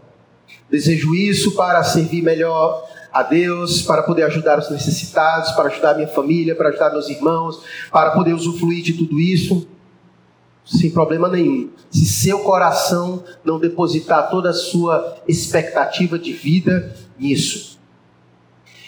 [0.70, 6.08] Desejo isso para servir melhor a Deus, para poder ajudar os necessitados, para ajudar minha
[6.08, 9.67] família, para ajudar meus irmãos, para poder usufruir de tudo isso
[10.67, 11.69] sem problema nenhum.
[11.89, 17.80] Se seu coração não depositar toda a sua expectativa de vida nisso.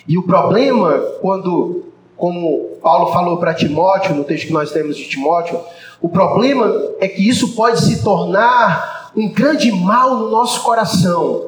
[0.06, 1.86] E o problema, quando,
[2.18, 5.60] como Paulo falou para Timóteo, no texto que nós temos de Timóteo,
[6.02, 6.66] o problema
[7.00, 11.48] é que isso pode se tornar um grande mal no nosso coração.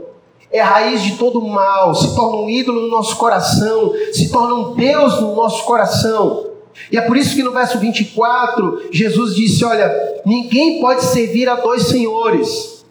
[0.51, 4.53] É a raiz de todo mal, se torna um ídolo no nosso coração, se torna
[4.53, 6.50] um Deus no nosso coração.
[6.89, 9.91] E é por isso que no verso 24, Jesus disse: Olha,
[10.25, 12.85] ninguém pode servir a dois senhores,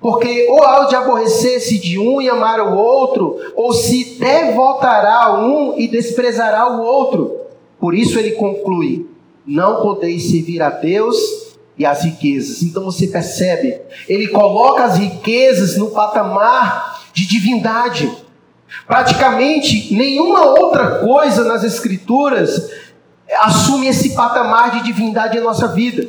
[0.00, 5.40] porque ou há de aborrecer-se de um e amar o outro, ou se devotará a
[5.40, 7.36] um e desprezará o outro.
[7.78, 9.06] Por isso ele conclui:
[9.46, 11.50] Não podeis servir a Deus
[11.80, 12.62] e as riquezas.
[12.62, 18.10] Então você percebe, ele coloca as riquezas no patamar de divindade.
[18.86, 22.70] Praticamente nenhuma outra coisa nas Escrituras
[23.38, 26.08] assume esse patamar de divindade em nossa vida.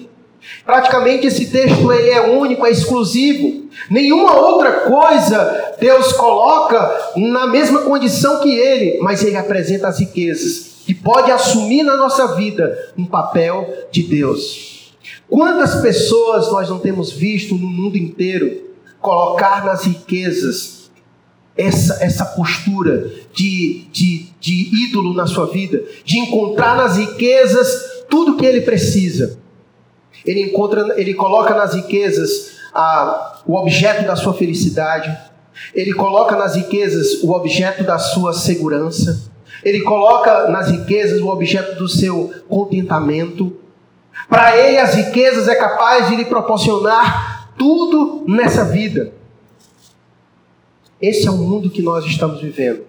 [0.66, 3.70] Praticamente esse texto ele é único, é exclusivo.
[3.90, 10.72] Nenhuma outra coisa Deus coloca na mesma condição que ele, mas ele apresenta as riquezas
[10.88, 14.94] e pode assumir na nossa vida um papel de Deus.
[15.30, 20.81] Quantas pessoas nós não temos visto no mundo inteiro colocar nas riquezas
[21.58, 28.38] essa, essa postura de, de, de ídolo na sua vida, de encontrar nas riquezas tudo
[28.38, 29.38] que ele precisa.
[30.26, 35.16] Ele encontra, ele coloca nas riquezas a, o objeto da sua felicidade,
[35.74, 39.30] ele coloca nas riquezas o objeto da sua segurança,
[39.64, 43.56] ele coloca nas riquezas o objeto do seu contentamento.
[44.30, 49.14] Para ele, as riquezas é capaz de lhe proporcionar tudo nessa vida.
[51.02, 52.84] Esse é o mundo que nós estamos vivendo.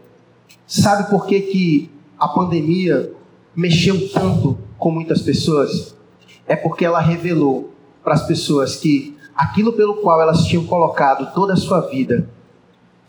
[0.66, 3.10] Sabe por que, que a pandemia
[3.56, 5.96] mexeu tanto com muitas pessoas?
[6.46, 7.72] É porque ela revelou
[8.04, 12.28] para as pessoas que aquilo pelo qual elas tinham colocado toda a sua vida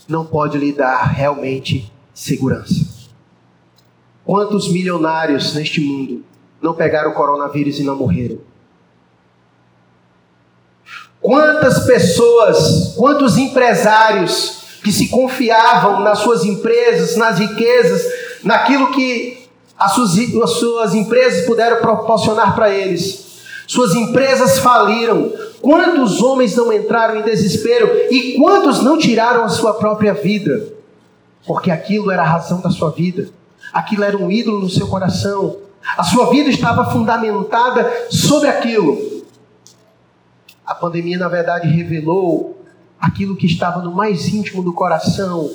[0.08, 2.86] não pode lhe dar realmente segurança.
[4.24, 6.24] Quantos milionários neste mundo
[6.62, 8.38] não pegaram o coronavírus e não morreram?
[11.20, 18.04] Quantas pessoas, quantos empresários que se confiavam nas suas empresas, nas riquezas,
[18.44, 23.24] naquilo que as suas, as suas empresas puderam proporcionar para eles.
[23.66, 25.32] Suas empresas faliram.
[25.62, 30.74] Quantos homens não entraram em desespero e quantos não tiraram a sua própria vida?
[31.48, 33.30] Porque aquilo era a razão da sua vida,
[33.72, 35.58] aquilo era um ídolo no seu coração,
[35.98, 39.24] a sua vida estava fundamentada sobre aquilo.
[40.66, 42.53] A pandemia, na verdade, revelou
[43.04, 45.52] aquilo que estava no mais íntimo do coração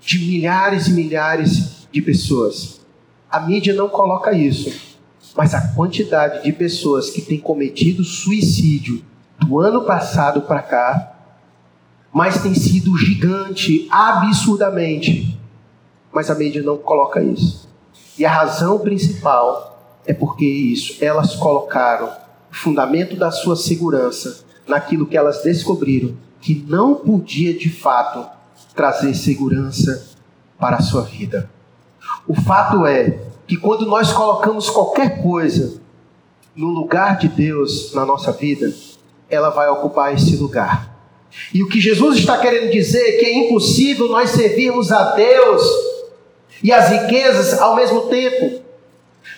[0.00, 2.80] de milhares e milhares de pessoas.
[3.28, 4.96] A mídia não coloca isso,
[5.36, 9.04] mas a quantidade de pessoas que têm cometido suicídio
[9.36, 11.16] do ano passado para cá,
[12.12, 15.36] mas tem sido gigante, absurdamente.
[16.12, 17.68] Mas a mídia não coloca isso.
[18.16, 22.12] E a razão principal é porque isso, elas colocaram
[22.48, 28.26] o fundamento da sua segurança naquilo que elas descobriram que não podia de fato
[28.74, 30.10] trazer segurança
[30.58, 31.50] para a sua vida.
[32.26, 35.80] O fato é que quando nós colocamos qualquer coisa
[36.54, 38.72] no lugar de Deus na nossa vida,
[39.28, 40.90] ela vai ocupar esse lugar.
[41.54, 45.62] E o que Jesus está querendo dizer é que é impossível nós servirmos a Deus
[46.62, 48.59] e as riquezas ao mesmo tempo.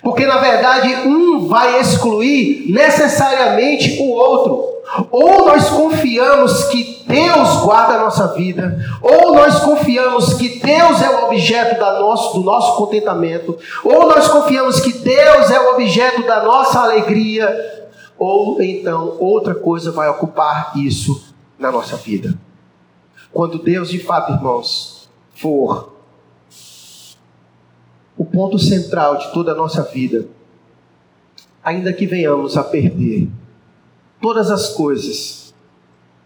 [0.03, 4.73] Porque na verdade um vai excluir necessariamente o outro.
[5.09, 11.09] Ou nós confiamos que Deus guarda a nossa vida, ou nós confiamos que Deus é
[11.09, 16.23] o objeto da nosso, do nosso contentamento, ou nós confiamos que Deus é o objeto
[16.23, 17.47] da nossa alegria,
[18.19, 22.37] ou então outra coisa vai ocupar isso na nossa vida.
[23.31, 25.92] Quando Deus, de fato, irmãos, for
[28.17, 30.27] o ponto central de toda a nossa vida,
[31.63, 33.29] ainda que venhamos a perder
[34.21, 35.53] todas as coisas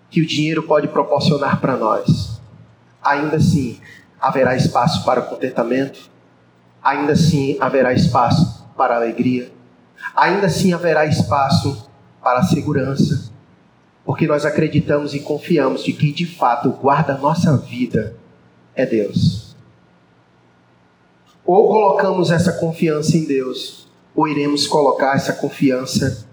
[0.10, 2.42] que o dinheiro pode proporcionar para nós,
[3.04, 3.80] ainda assim
[4.20, 6.10] haverá espaço para o contentamento,
[6.84, 9.52] ainda assim haverá espaço para a alegria,
[10.16, 11.90] ainda assim haverá espaço
[12.22, 13.32] para a segurança,
[14.06, 18.16] porque nós acreditamos e confiamos de que de fato guarda a nossa vida
[18.76, 19.47] é Deus.
[21.48, 26.28] Ou colocamos essa confiança em Deus, ou iremos colocar essa confiança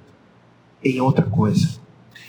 [0.85, 1.83] em outra coisa.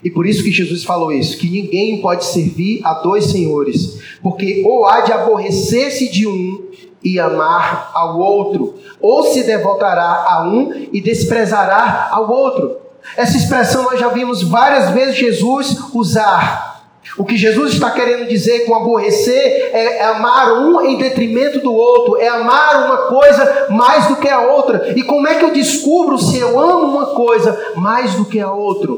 [0.03, 4.61] E por isso que Jesus falou isso, que ninguém pode servir a dois senhores, porque
[4.63, 6.69] ou há de aborrecer-se de um
[7.03, 12.77] e amar ao outro, ou se devotará a um e desprezará ao outro.
[13.15, 16.74] Essa expressão nós já vimos várias vezes Jesus usar.
[17.18, 22.18] O que Jesus está querendo dizer com aborrecer é, amar um em detrimento do outro,
[22.18, 24.93] é amar uma coisa mais do que a outra.
[24.97, 28.51] E como é que eu descubro se eu amo uma coisa mais do que a
[28.51, 28.91] outra?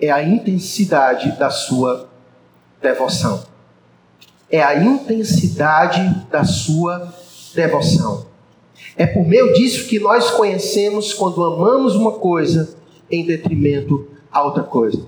[0.00, 2.08] É a intensidade da sua
[2.80, 3.44] devoção.
[4.50, 7.14] É a intensidade da sua
[7.54, 8.26] devoção.
[8.96, 12.74] É por meio disso que nós conhecemos quando amamos uma coisa
[13.08, 15.06] em detrimento a outra coisa.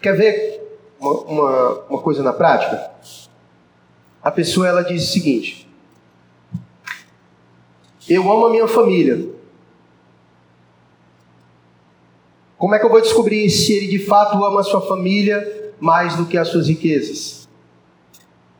[0.00, 0.63] Quer ver
[1.04, 2.90] uma, uma, uma coisa na prática?
[4.22, 5.68] A pessoa ela diz o seguinte:
[8.08, 9.28] Eu amo a minha família.
[12.56, 16.16] Como é que eu vou descobrir se ele de fato ama a sua família mais
[16.16, 17.46] do que as suas riquezas?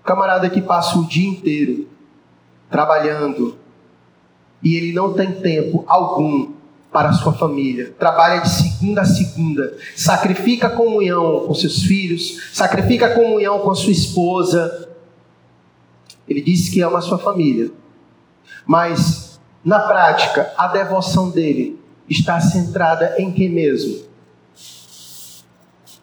[0.03, 1.89] O camarada que passa o dia inteiro
[2.69, 3.57] trabalhando
[4.63, 6.54] e ele não tem tempo algum
[6.95, 12.51] para a sua família, trabalha de segunda a segunda, sacrifica a comunhão com seus filhos,
[12.53, 14.89] sacrifica a comunhão com a sua esposa.
[16.29, 17.73] Ele diz que ama a sua família,
[18.65, 24.05] mas na prática, a devoção dele está centrada em quem mesmo?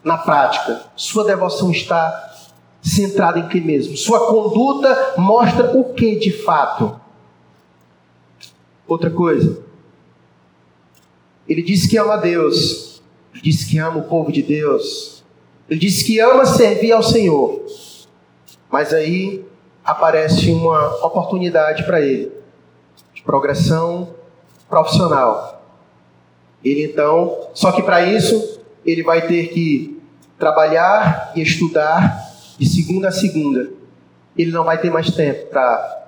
[0.04, 2.34] Na prática, sua devoção está
[2.82, 3.96] centrada em quem mesmo?
[3.96, 7.00] Sua conduta mostra o que de fato?
[8.86, 9.71] Outra coisa,
[11.52, 13.02] ele diz que ama Deus,
[13.34, 15.22] ele diz que ama o povo de Deus,
[15.68, 17.62] ele diz que ama servir ao Senhor.
[18.70, 19.44] Mas aí
[19.84, 22.32] aparece uma oportunidade para ele
[23.12, 24.14] de progressão
[24.66, 25.62] profissional.
[26.64, 30.00] Ele então, só que para isso ele vai ter que
[30.38, 33.70] trabalhar e estudar de segunda a segunda.
[34.38, 36.06] Ele não vai ter mais tempo para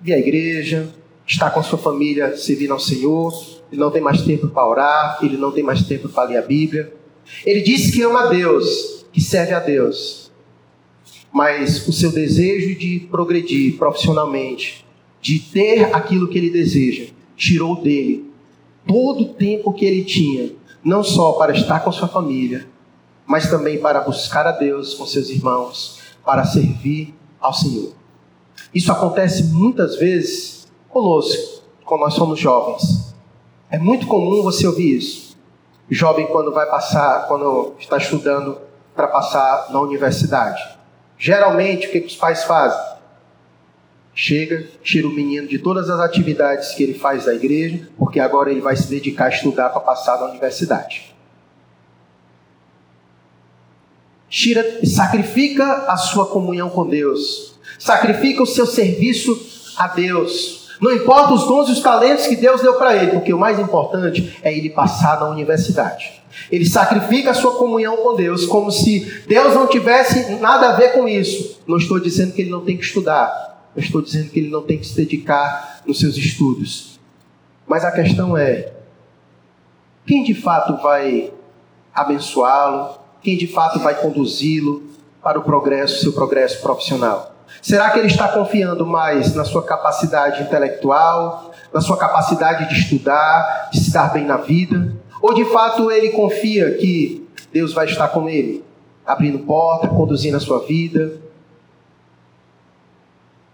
[0.00, 0.88] vir à igreja,
[1.24, 5.38] estar com sua família servindo ao Senhor, ele não tem mais tempo para orar, ele
[5.38, 6.92] não tem mais tempo para ler a Bíblia.
[7.46, 10.30] Ele diz que ama a Deus, que serve a Deus,
[11.32, 14.84] mas o seu desejo de progredir profissionalmente,
[15.22, 18.30] de ter aquilo que ele deseja, tirou dele
[18.86, 20.50] todo o tempo que ele tinha,
[20.84, 22.68] não só para estar com sua família,
[23.24, 27.94] mas também para buscar a Deus com seus irmãos, para servir ao Senhor.
[28.74, 33.11] Isso acontece muitas vezes conosco, quando nós somos jovens.
[33.72, 35.34] É muito comum você ouvir isso.
[35.90, 38.58] Jovem quando vai passar, quando está estudando
[38.94, 40.62] para passar na universidade.
[41.16, 42.78] Geralmente, o que, os pais fazem?
[44.14, 48.50] Chega, tira o menino de todas as atividades que ele faz da igreja, porque agora
[48.50, 51.14] ele vai se dedicar a estudar para passar na universidade.
[54.28, 61.32] Tira, sacrifica a sua comunhão com Deus, sacrifica o seu serviço a Deus, não importa
[61.32, 64.52] os dons e os talentos que Deus deu para ele, porque o mais importante é
[64.52, 66.20] ele passar na universidade.
[66.50, 70.92] Ele sacrifica a sua comunhão com Deus, como se Deus não tivesse nada a ver
[70.92, 71.60] com isso.
[71.68, 74.62] Não estou dizendo que ele não tem que estudar, eu estou dizendo que ele não
[74.62, 76.98] tem que se dedicar nos seus estudos.
[77.64, 78.72] Mas a questão é:
[80.04, 81.32] quem de fato vai
[81.94, 82.98] abençoá-lo?
[83.22, 84.82] Quem de fato vai conduzi-lo
[85.22, 87.31] para o progresso, seu progresso profissional?
[87.62, 93.70] Será que ele está confiando mais na sua capacidade intelectual, na sua capacidade de estudar,
[93.72, 94.92] de se dar bem na vida?
[95.22, 98.64] Ou de fato ele confia que Deus vai estar com ele,
[99.06, 101.12] abrindo porta, conduzindo a sua vida?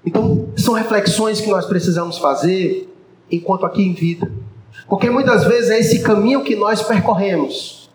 [0.02, 2.88] Então, são reflexões que nós precisamos fazer
[3.30, 4.32] enquanto aqui em vida.
[4.88, 7.90] Porque muitas vezes é esse caminho que nós percorremos.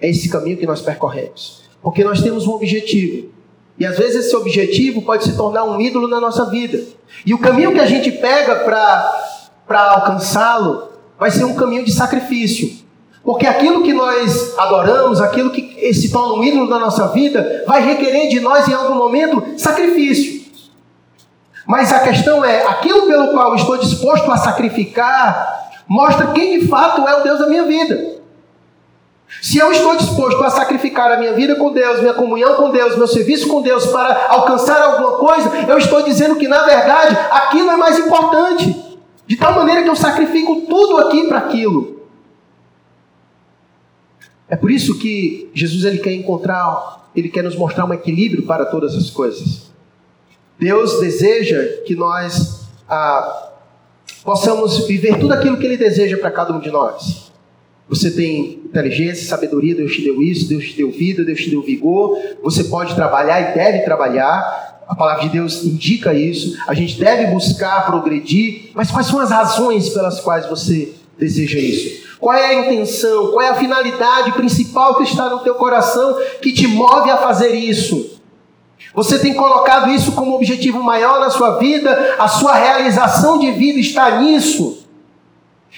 [0.00, 1.64] É esse caminho que nós percorremos.
[1.82, 3.37] Porque nós temos um objetivo.
[3.78, 6.82] E às vezes esse objetivo pode se tornar um ídolo na nossa vida.
[7.24, 12.86] E o caminho que a gente pega para alcançá-lo vai ser um caminho de sacrifício.
[13.22, 17.84] Porque aquilo que nós adoramos, aquilo que se torna um ídolo na nossa vida, vai
[17.84, 20.38] requerer de nós em algum momento sacrifício.
[21.66, 27.06] Mas a questão é: aquilo pelo qual estou disposto a sacrificar, mostra quem de fato
[27.06, 28.17] é o Deus da minha vida.
[29.42, 32.96] Se eu estou disposto a sacrificar a minha vida com Deus, minha comunhão com Deus,
[32.96, 37.70] meu serviço com Deus para alcançar alguma coisa, eu estou dizendo que na verdade aquilo
[37.70, 38.84] é mais importante.
[39.26, 42.02] De tal maneira que eu sacrifico tudo aqui para aquilo.
[44.48, 48.64] É por isso que Jesus ele quer encontrar, ele quer nos mostrar um equilíbrio para
[48.64, 49.70] todas as coisas.
[50.58, 53.50] Deus deseja que nós ah,
[54.24, 57.27] possamos viver tudo aquilo que Ele deseja para cada um de nós.
[57.88, 61.62] Você tem inteligência, sabedoria, Deus te deu isso, Deus te deu vida, Deus te deu
[61.62, 62.18] vigor.
[62.42, 64.82] Você pode trabalhar e deve trabalhar.
[64.86, 66.58] A palavra de Deus indica isso.
[66.66, 68.70] A gente deve buscar progredir.
[68.74, 72.06] Mas quais são as razões pelas quais você deseja isso?
[72.20, 73.28] Qual é a intenção?
[73.28, 77.54] Qual é a finalidade principal que está no teu coração que te move a fazer
[77.54, 78.18] isso?
[78.94, 82.16] Você tem colocado isso como objetivo maior na sua vida?
[82.18, 84.87] A sua realização de vida está nisso?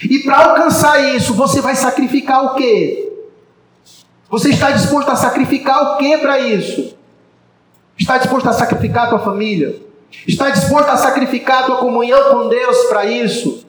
[0.03, 3.11] E para alcançar isso, você vai sacrificar o quê?
[4.29, 6.95] Você está disposto a sacrificar o que para isso?
[7.97, 9.79] Está disposto a sacrificar a tua família?
[10.27, 13.65] Está disposto a sacrificar a tua comunhão com Deus para isso?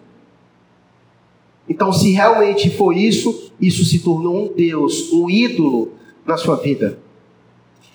[1.68, 5.92] Então, se realmente for isso, isso se tornou um Deus, um ídolo
[6.24, 6.98] na sua vida.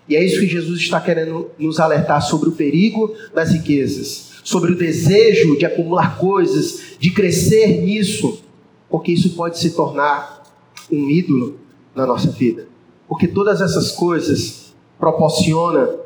[0.07, 4.71] E é isso que Jesus está querendo nos alertar sobre o perigo das riquezas, sobre
[4.71, 8.41] o desejo de acumular coisas, de crescer nisso,
[8.89, 10.43] porque isso pode se tornar
[10.89, 11.59] um ídolo
[11.93, 12.67] na nossa vida.
[13.07, 15.99] Porque todas essas coisas proporcionam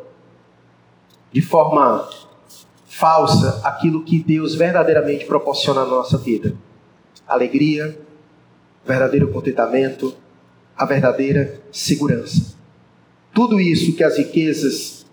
[1.32, 2.10] de forma
[2.88, 6.56] falsa aquilo que Deus verdadeiramente proporciona na nossa vida:
[7.28, 7.98] alegria,
[8.86, 10.16] verdadeiro contentamento,
[10.76, 12.61] a verdadeira segurança.
[13.34, 15.06] Tudo isso que as riquezas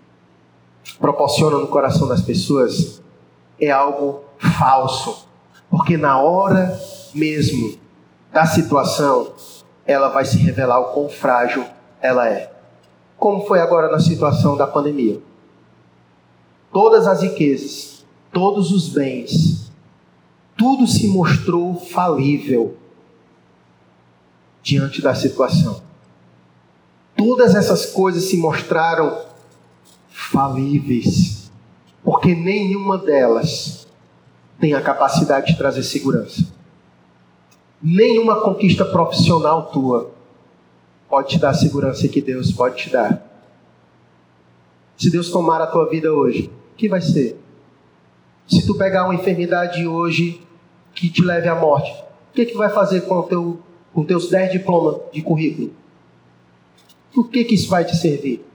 [0.99, 3.01] proporcionam no coração das pessoas
[3.59, 5.27] é algo falso,
[5.69, 6.79] porque na hora
[7.13, 7.77] mesmo
[8.31, 9.33] da situação
[9.85, 11.65] ela vai se revelar o quão frágil
[12.01, 12.51] ela é.
[13.17, 15.21] Como foi agora na situação da pandemia
[16.71, 19.71] todas as riquezas, todos os bens,
[20.57, 22.77] tudo se mostrou falível
[24.61, 25.81] diante da situação.
[27.19, 29.25] Todas essas coisas se mostraram
[30.09, 31.51] falíveis,
[32.01, 33.85] porque nenhuma delas
[34.57, 36.47] tem a capacidade de trazer segurança.
[37.83, 40.11] Nenhuma conquista profissional tua
[41.09, 43.21] pode te dar a segurança que Deus pode te dar.
[44.97, 47.37] Se Deus tomar a tua vida hoje, que vai ser?
[48.47, 50.41] Se tu pegar uma enfermidade hoje
[50.95, 51.91] que te leve à morte,
[52.31, 53.59] o que, que vai fazer com, o teu,
[53.93, 55.73] com teus 10 diplomas de currículo?
[57.15, 58.45] O que, que isso vai te servir?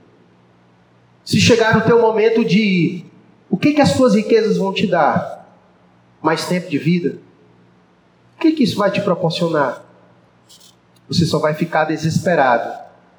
[1.24, 3.12] Se chegar o teu momento de ir,
[3.48, 5.48] o que, que as tuas riquezas vão te dar?
[6.22, 7.18] Mais tempo de vida?
[8.36, 9.84] O que, que isso vai te proporcionar?
[11.08, 12.72] Você só vai ficar desesperado,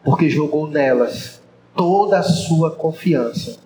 [0.03, 1.41] porque jogou nelas
[1.75, 3.57] toda a sua confiança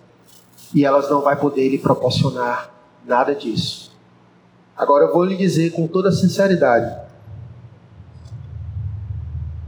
[0.74, 2.72] e elas não vai poder lhe proporcionar
[3.04, 3.90] nada disso.
[4.76, 6.96] Agora eu vou lhe dizer com toda sinceridade.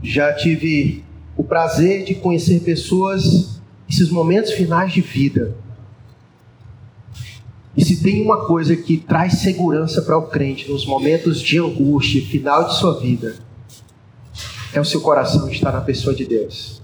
[0.01, 1.03] Já tive
[1.35, 5.55] o prazer de conhecer pessoas nesses momentos finais de vida.
[7.75, 12.23] E se tem uma coisa que traz segurança para o crente nos momentos de angústia,
[12.25, 13.35] final de sua vida,
[14.73, 16.81] é o seu coração estar na pessoa de Deus.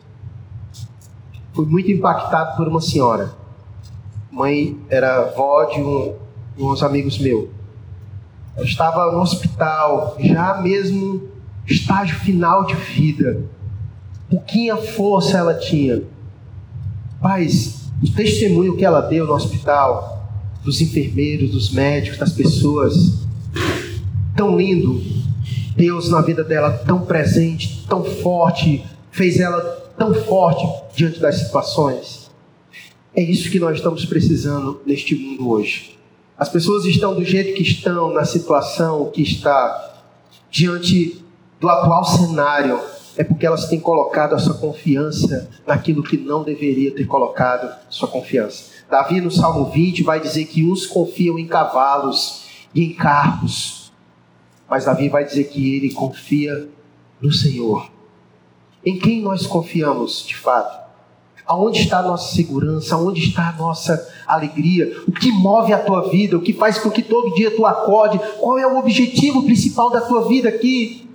[1.53, 3.39] Fui muito impactado por uma senhora
[4.39, 6.15] mãe era avó de, um,
[6.57, 7.49] uns amigos meus.
[8.55, 11.27] Ela estava no hospital, já mesmo
[11.67, 13.43] estágio final de vida.
[14.29, 16.03] Pouquinha força ela tinha.
[17.21, 20.27] Mas o testemunho que ela deu no hospital,
[20.63, 23.19] dos enfermeiros, dos médicos, das pessoas,
[24.35, 25.01] tão lindo.
[25.75, 29.61] Deus na vida dela tão presente, tão forte, fez ela
[29.97, 30.65] tão forte
[30.95, 32.29] diante das situações.
[33.15, 35.97] É isso que nós estamos precisando neste mundo hoje.
[36.37, 39.95] As pessoas estão do jeito que estão, na situação que está,
[40.49, 41.21] diante
[41.59, 42.79] do atual cenário,
[43.19, 48.07] é porque elas têm colocado a sua confiança naquilo que não deveria ter colocado sua
[48.07, 48.71] confiança.
[48.89, 53.91] Davi, no Salmo 20, vai dizer que uns confiam em cavalos e em carros,
[54.69, 56.69] mas Davi vai dizer que ele confia
[57.21, 57.91] no Senhor.
[58.85, 60.79] Em quem nós confiamos de fato?
[61.45, 62.95] Aonde está a nossa segurança?
[62.95, 64.97] Aonde está a nossa alegria?
[65.05, 66.37] O que move a tua vida?
[66.37, 68.17] O que faz com que todo dia tu acorde?
[68.39, 71.08] Qual é o objetivo principal da tua vida aqui?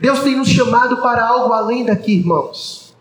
[0.00, 2.94] Deus tem nos chamado para algo além daqui, irmãos.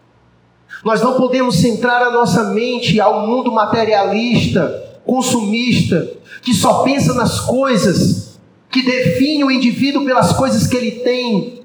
[0.83, 6.09] Nós não podemos centrar a nossa mente ao mundo materialista, consumista,
[6.41, 8.39] que só pensa nas coisas,
[8.69, 11.61] que define o indivíduo pelas coisas que ele tem.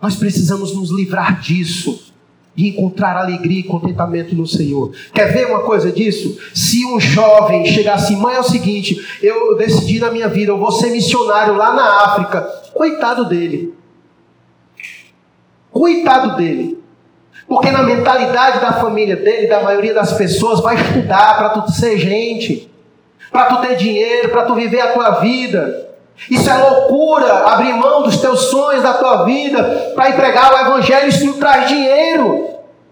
[0.00, 2.12] Nós precisamos nos livrar disso
[2.56, 4.92] e encontrar alegria e contentamento no Senhor.
[5.12, 6.38] Quer ver uma coisa disso?
[6.54, 10.58] Se um jovem chegar assim, mãe, é o seguinte, eu decidi na minha vida, eu
[10.58, 12.42] vou ser missionário lá na África.
[12.72, 13.74] Coitado dele.
[15.74, 16.80] Coitado dele.
[17.48, 21.98] Porque na mentalidade da família dele, da maioria das pessoas, vai estudar para tu ser
[21.98, 22.70] gente,
[23.32, 25.88] para tu ter dinheiro, para tu viver a tua vida.
[26.30, 31.08] Isso é loucura, abrir mão dos teus sonhos, da tua vida, para entregar o Evangelho.
[31.08, 32.50] Isso não traz dinheiro.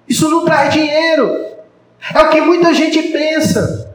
[0.09, 1.47] Isso não traz dinheiro.
[2.13, 3.95] É o que muita gente pensa.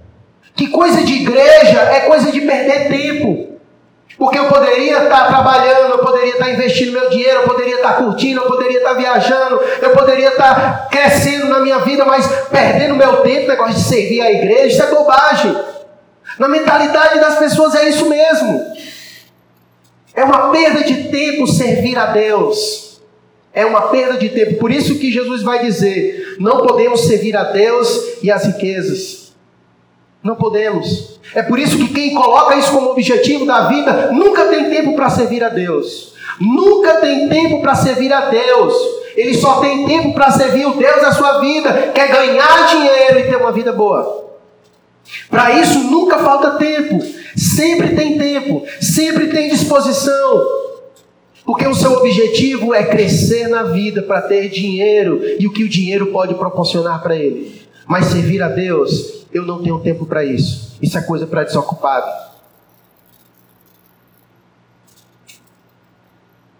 [0.56, 3.57] Que coisa de igreja é coisa de perder tempo.
[4.18, 8.42] Porque eu poderia estar trabalhando, eu poderia estar investindo meu dinheiro, eu poderia estar curtindo,
[8.42, 13.48] eu poderia estar viajando, eu poderia estar crescendo na minha vida, mas perdendo meu tempo,
[13.48, 15.56] negócio de servir a igreja, isso é bobagem.
[16.40, 18.60] Na mentalidade das pessoas é isso mesmo.
[20.16, 23.00] É uma perda de tempo servir a Deus.
[23.54, 24.56] É uma perda de tempo.
[24.56, 29.27] Por isso que Jesus vai dizer: não podemos servir a Deus e as riquezas.
[30.28, 31.22] Não podemos.
[31.34, 35.10] É por isso que quem coloca isso como objetivo da vida nunca tem tempo para
[35.10, 36.14] servir a Deus.
[36.38, 38.74] Nunca tem tempo para servir a Deus.
[39.16, 43.24] Ele só tem tempo para servir o Deus da sua vida, quer ganhar dinheiro e
[43.24, 44.28] ter uma vida boa.
[45.30, 47.02] Para isso nunca falta tempo.
[47.38, 50.46] Sempre tem tempo, sempre tem disposição.
[51.46, 55.70] Porque o seu objetivo é crescer na vida para ter dinheiro e o que o
[55.70, 57.67] dinheiro pode proporcionar para ele.
[57.88, 60.78] Mas servir a Deus, eu não tenho tempo para isso.
[60.82, 62.28] Isso é coisa para desocupado.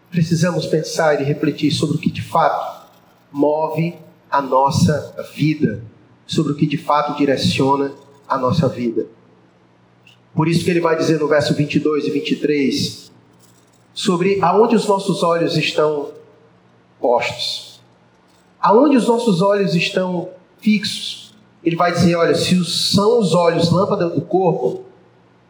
[0.10, 2.88] Precisamos pensar e refletir sobre o que de fato
[3.32, 3.96] move
[4.32, 5.84] a nossa vida,
[6.26, 7.92] sobre o que de fato direciona
[8.28, 9.06] a nossa vida.
[10.34, 13.12] Por isso que ele vai dizer no verso 22 e 23
[13.94, 16.12] sobre aonde os nossos olhos estão
[17.02, 17.82] postos.
[18.62, 21.34] Aonde os nossos olhos estão fixos.
[21.64, 24.84] Ele vai dizer, olha, se são os olhos lâmpada do corpo,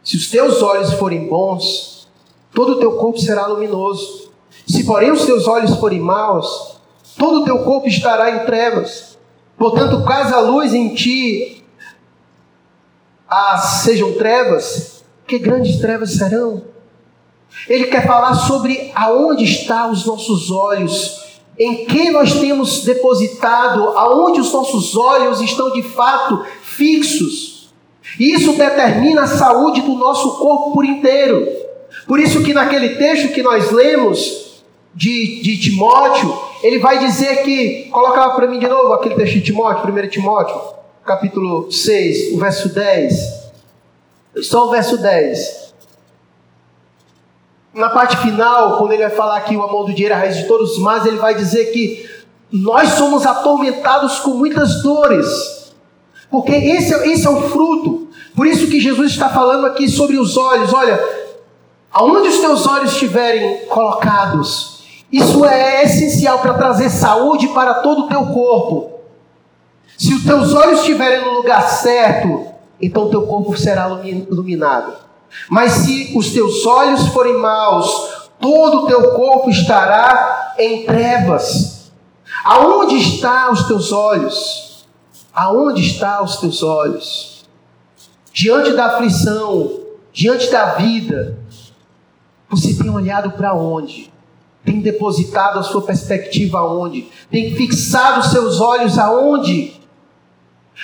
[0.04, 2.08] se os teus olhos forem bons,
[2.54, 4.32] todo o teu corpo será luminoso.
[4.66, 6.78] Se porém os teus olhos forem maus,
[7.18, 9.18] todo o teu corpo estará em trevas.
[9.58, 11.64] Portanto, caso a luz em ti
[13.28, 16.64] as sejam trevas, que grandes trevas serão.
[17.68, 21.27] Ele quer falar sobre aonde estão os nossos olhos,
[21.58, 27.70] em que nós temos depositado, aonde os nossos olhos estão de fato fixos.
[28.20, 31.48] Isso determina a saúde do nosso corpo por inteiro.
[32.08, 37.90] Por isso que naquele texto que nós lemos de, de Timóteo, ele vai dizer que,
[37.92, 42.70] coloca para mim de novo aquele texto de Timóteo, 1 Timóteo capítulo 6, o verso
[42.70, 43.52] 10.
[44.42, 45.67] Só o verso 10.
[47.78, 50.36] Na parte final, quando ele vai falar que o amor do dinheiro é a raiz
[50.36, 52.10] de todos os males, ele vai dizer que
[52.52, 55.74] nós somos atormentados com muitas dores.
[56.32, 58.08] Porque esse, é, esse é o fruto.
[58.36, 60.74] Por isso que Jesus está falando aqui sobre os olhos.
[60.74, 61.00] Olha,
[61.92, 68.08] aonde os teus olhos estiverem colocados, isso é essencial para trazer saúde para todo o
[68.08, 69.02] teu corpo.
[69.96, 72.48] Se os teus olhos estiverem no lugar certo,
[72.82, 75.07] então o teu corpo será iluminado.
[75.50, 81.92] Mas se os teus olhos forem maus, todo o teu corpo estará em trevas.
[82.44, 84.88] Aonde estão os teus olhos?
[85.34, 87.46] Aonde estão os teus olhos?
[88.32, 89.80] Diante da aflição,
[90.14, 91.40] diante da vida,
[92.50, 94.12] você tem olhado para onde?
[94.64, 97.10] Tem depositado a sua perspectiva aonde?
[97.32, 99.80] Tem fixado os seus olhos aonde?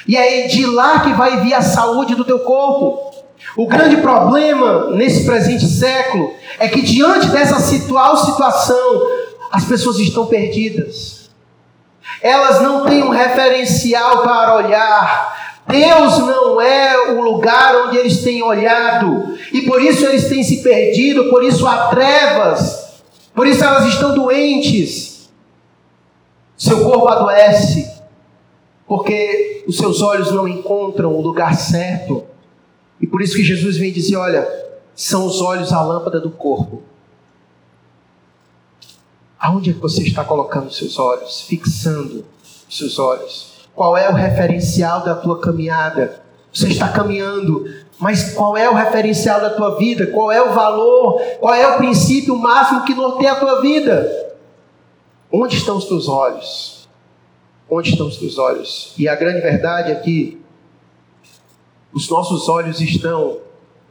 [0.07, 3.12] E é de lá que vai vir a saúde do teu corpo.
[3.55, 9.07] O grande problema nesse presente século é que diante dessa atual situação,
[9.51, 11.29] as pessoas estão perdidas.
[12.21, 15.61] Elas não têm um referencial para olhar.
[15.67, 19.37] Deus não é o lugar onde eles têm olhado.
[19.51, 23.01] E por isso eles têm se perdido, por isso há trevas.
[23.35, 25.29] Por isso elas estão doentes.
[26.57, 27.91] Seu corpo adoece
[28.87, 32.23] porque os seus olhos não encontram o lugar certo.
[33.01, 34.47] E por isso que Jesus vem dizer: olha,
[34.95, 36.81] são os olhos a lâmpada do corpo.
[39.39, 41.41] Aonde é que você está colocando os seus olhos?
[41.41, 42.25] Fixando
[42.69, 43.53] os seus olhos.
[43.75, 46.21] Qual é o referencial da tua caminhada?
[46.53, 47.65] Você está caminhando,
[47.97, 50.07] mas qual é o referencial da tua vida?
[50.07, 51.19] Qual é o valor?
[51.39, 54.35] Qual é o princípio máximo que norteia a tua vida?
[55.31, 56.87] Onde estão os teus olhos?
[57.67, 58.93] Onde estão os teus olhos?
[58.97, 60.42] E a grande verdade é que
[61.93, 63.37] os nossos olhos estão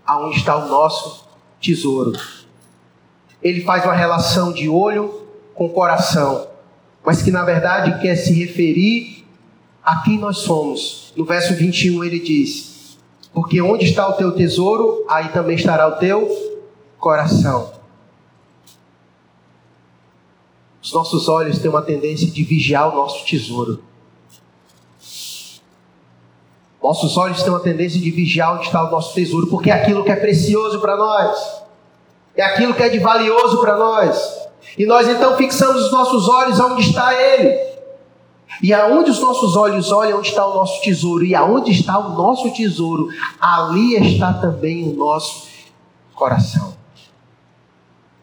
[0.05, 1.25] aonde está o nosso
[1.61, 2.13] tesouro.
[3.41, 5.23] Ele faz uma relação de olho
[5.55, 6.47] com coração,
[7.05, 9.25] mas que na verdade quer se referir
[9.85, 11.13] a quem nós somos.
[11.17, 12.99] No verso 21 ele diz:
[13.33, 16.29] Porque onde está o teu tesouro, aí também estará o teu
[16.99, 17.73] coração.
[20.83, 23.83] Os nossos olhos têm uma tendência de vigiar o nosso tesouro.
[26.83, 30.03] Nossos olhos têm uma tendência de vigiar onde está o nosso tesouro, porque é aquilo
[30.03, 31.63] que é precioso para nós,
[32.35, 34.43] é aquilo que é de valioso para nós.
[34.77, 37.73] E nós então fixamos os nossos olhos onde está Ele.
[38.63, 41.25] E aonde os nossos olhos olham, onde está o nosso tesouro.
[41.25, 43.09] E aonde está o nosso tesouro,
[43.41, 45.47] ali está também o nosso
[46.15, 46.75] coração.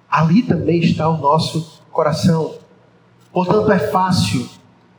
[0.10, 2.56] ali também está o nosso coração.
[3.32, 4.48] Portanto, é fácil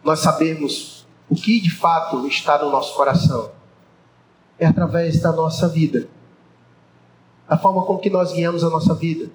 [0.05, 1.00] nós sabermos
[1.31, 3.53] o que de fato está no nosso coração.
[4.59, 6.09] É através da nossa vida,
[7.49, 9.31] a forma com que nós guiamos a nossa vida,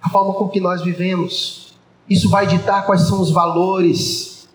[0.00, 1.74] a forma com que nós vivemos.
[2.08, 4.48] Isso vai ditar quais são os valores,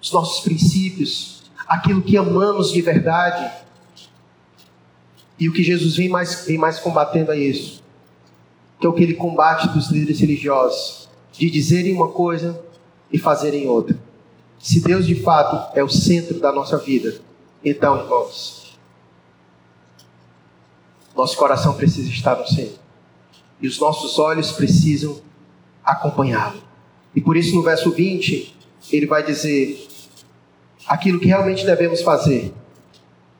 [0.00, 3.50] os nossos princípios, aquilo que amamos de verdade.
[5.38, 7.82] E o que Jesus vem mais, vem mais combatendo é isso,
[8.78, 12.62] que é o que ele combate dos líderes religiosos, de dizerem uma coisa
[13.10, 14.11] e fazerem outra.
[14.62, 17.20] Se Deus de fato é o centro da nossa vida,
[17.64, 18.78] então, irmãos,
[21.16, 22.78] nosso coração precisa estar no Senhor.
[23.60, 25.20] E os nossos olhos precisam
[25.84, 26.62] acompanhá-lo.
[27.12, 28.56] E por isso, no verso 20,
[28.92, 29.84] ele vai dizer
[30.86, 32.54] aquilo que realmente devemos fazer.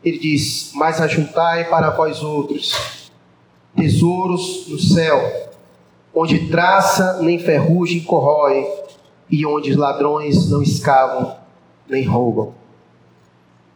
[0.02, 3.10] Ele diz: Mas ajuntai para vós outros
[3.76, 5.52] tesouros no céu,
[6.12, 8.81] onde traça nem ferrugem corrói,
[9.32, 11.38] e onde os ladrões não escavam
[11.88, 12.54] nem roubam.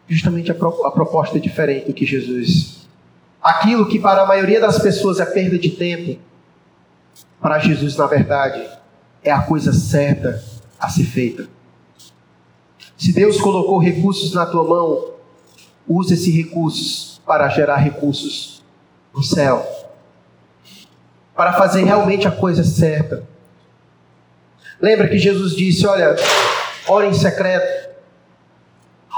[0.06, 2.86] Justamente a, pro, a proposta é diferente do que Jesus.
[3.42, 6.20] Aquilo que para a maioria das pessoas é perda de tempo,
[7.40, 8.68] para Jesus, na verdade,
[9.24, 10.44] é a coisa certa
[10.78, 11.48] a ser feita.
[12.98, 15.12] Se Deus colocou recursos na tua mão,
[15.88, 18.62] use esses recursos para gerar recursos
[19.14, 19.66] no céu.
[21.34, 23.26] Para fazer realmente a coisa certa
[24.80, 26.16] Lembra que Jesus disse: Olha,
[26.88, 27.86] ore em secreto.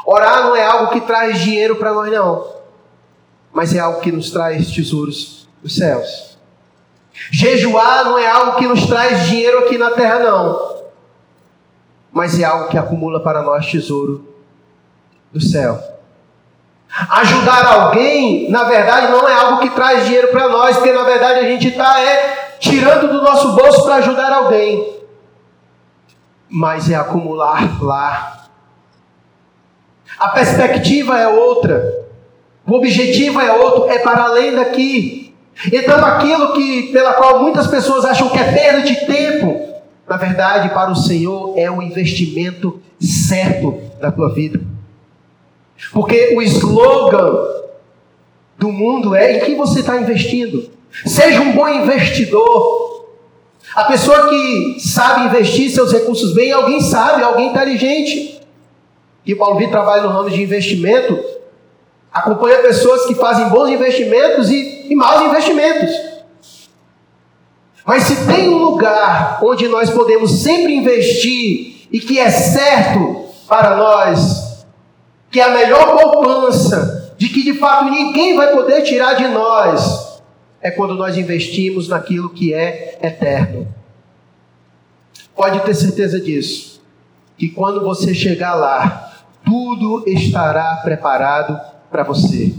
[0.06, 2.46] Orar não é algo que traz dinheiro para nós, não,
[3.52, 6.38] mas é algo que nos traz tesouros dos céus.
[7.30, 10.78] Jejuar não é algo que nos traz dinheiro aqui na terra, não,
[12.10, 14.34] mas é algo que acumula para nós tesouro
[15.30, 15.78] do céu.
[17.10, 21.40] Ajudar alguém, na verdade, não é algo que traz dinheiro para nós, porque na verdade
[21.40, 24.97] a gente está é, tirando do nosso bolso para ajudar alguém
[26.48, 28.48] mas é acumular lá.
[30.18, 32.06] A perspectiva é outra.
[32.66, 35.34] O objetivo é outro, é para além daqui.
[35.72, 39.68] Então aquilo que pela qual muitas pessoas acham que é perda de tempo,
[40.08, 44.60] na verdade, para o Senhor é o investimento certo da tua vida.
[45.92, 47.58] Porque o slogan
[48.58, 50.70] do mundo é em que você está investindo.
[51.06, 52.97] Seja um bom investidor.
[53.74, 58.40] A pessoa que sabe investir seus recursos bem, alguém sabe, alguém inteligente.
[59.26, 61.22] E Paulo Vitor trabalha no ramo de investimento,
[62.12, 65.90] acompanha pessoas que fazem bons investimentos e, e maus investimentos.
[67.84, 73.76] Mas se tem um lugar onde nós podemos sempre investir e que é certo para
[73.76, 74.66] nós,
[75.30, 80.07] que é a melhor poupança, de que de fato ninguém vai poder tirar de nós,
[80.60, 83.72] é quando nós investimos naquilo que é eterno.
[85.34, 86.82] Pode ter certeza disso,
[87.36, 91.58] que quando você chegar lá, tudo estará preparado
[91.90, 92.54] para você.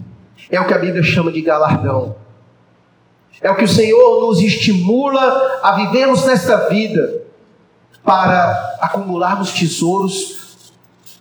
[0.49, 2.15] É o que a Bíblia chama de galardão.
[3.41, 7.23] É o que o Senhor nos estimula a vivermos nesta vida
[8.03, 10.73] para acumularmos tesouros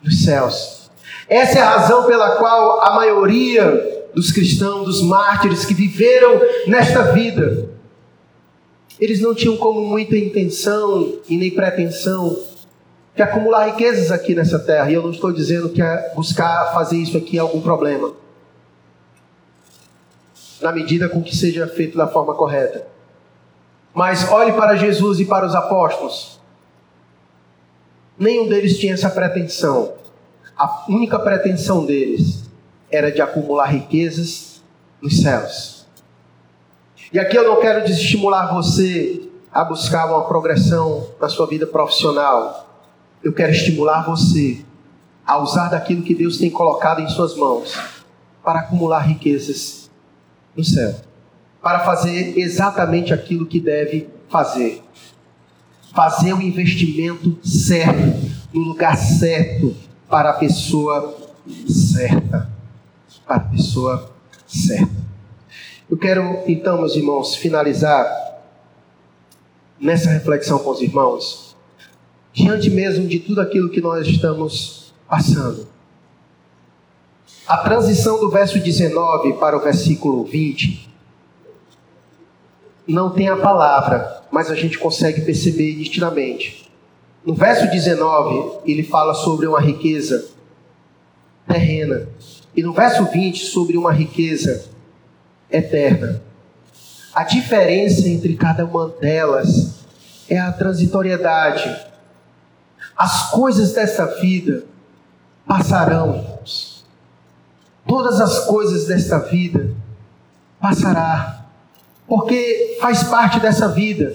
[0.02, 0.90] nos céus.
[1.28, 7.12] Essa é a razão pela qual a maioria dos cristãos, dos mártires que viveram nesta
[7.12, 7.70] vida.
[8.98, 12.36] Eles não tinham como muita intenção e nem pretensão
[13.14, 14.90] de acumular riquezas aqui nessa terra.
[14.90, 18.12] E eu não estou dizendo que é buscar fazer isso aqui é algum problema.
[20.60, 22.88] Na medida com que seja feito da forma correta.
[23.94, 26.40] Mas olhe para Jesus e para os apóstolos.
[28.18, 29.92] Nenhum deles tinha essa pretensão.
[30.56, 32.47] A única pretensão deles
[32.90, 34.62] era de acumular riquezas
[35.00, 35.86] nos céus.
[37.12, 42.68] E aqui eu não quero desestimular você a buscar uma progressão na sua vida profissional.
[43.22, 44.64] Eu quero estimular você
[45.26, 47.74] a usar daquilo que Deus tem colocado em suas mãos
[48.44, 49.90] para acumular riquezas
[50.56, 50.94] no céu.
[51.62, 54.82] Para fazer exatamente aquilo que deve fazer.
[55.94, 59.74] Fazer o investimento certo, no lugar certo,
[60.08, 61.16] para a pessoa
[61.66, 62.57] certa
[63.28, 64.10] a pessoa
[64.46, 64.90] certa.
[65.90, 68.06] Eu quero, então, meus irmãos, finalizar
[69.78, 71.56] nessa reflexão com os irmãos,
[72.32, 75.68] diante mesmo de tudo aquilo que nós estamos passando.
[77.46, 80.88] A transição do verso 19 para o versículo 20
[82.86, 86.70] não tem a palavra, mas a gente consegue perceber nitidamente.
[87.24, 90.30] No verso 19, ele fala sobre uma riqueza
[91.46, 92.08] terrena
[92.56, 94.64] e no verso 20, sobre uma riqueza
[95.50, 96.22] eterna.
[97.14, 99.74] A diferença entre cada uma delas
[100.28, 101.74] é a transitoriedade.
[102.96, 104.64] As coisas dessa vida
[105.46, 106.38] passarão.
[107.86, 109.74] Todas as coisas desta vida
[110.60, 111.46] passará,
[112.06, 114.14] porque faz parte dessa vida.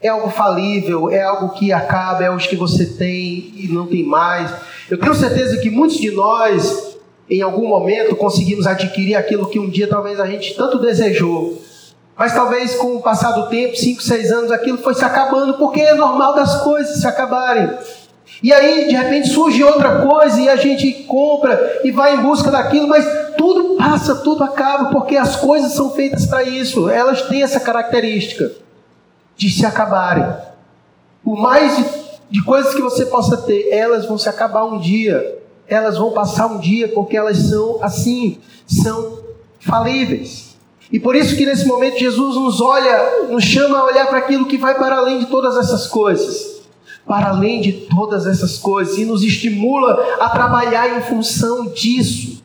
[0.00, 4.04] É algo falível, é algo que acaba, é algo que você tem e não tem
[4.04, 4.52] mais.
[4.88, 6.91] Eu tenho certeza que muitos de nós,
[7.28, 11.60] em algum momento, conseguimos adquirir aquilo que um dia talvez a gente tanto desejou.
[12.16, 15.80] Mas talvez com o passar do tempo, 5, 6 anos, aquilo foi se acabando, porque
[15.80, 17.70] é normal das coisas se acabarem.
[18.42, 22.50] E aí, de repente, surge outra coisa e a gente compra e vai em busca
[22.50, 23.06] daquilo, mas
[23.36, 26.88] tudo passa, tudo acaba, porque as coisas são feitas para isso.
[26.88, 28.50] Elas têm essa característica
[29.36, 30.26] de se acabarem.
[31.22, 31.84] Por mais de,
[32.30, 35.41] de coisas que você possa ter, elas vão se acabar um dia.
[35.72, 39.18] Elas vão passar um dia, porque elas são assim, são
[39.60, 40.56] falíveis.
[40.90, 44.46] E por isso que nesse momento Jesus nos olha, nos chama a olhar para aquilo
[44.46, 46.52] que vai para além de todas essas coisas
[47.06, 52.42] para além de todas essas coisas e nos estimula a trabalhar em função disso.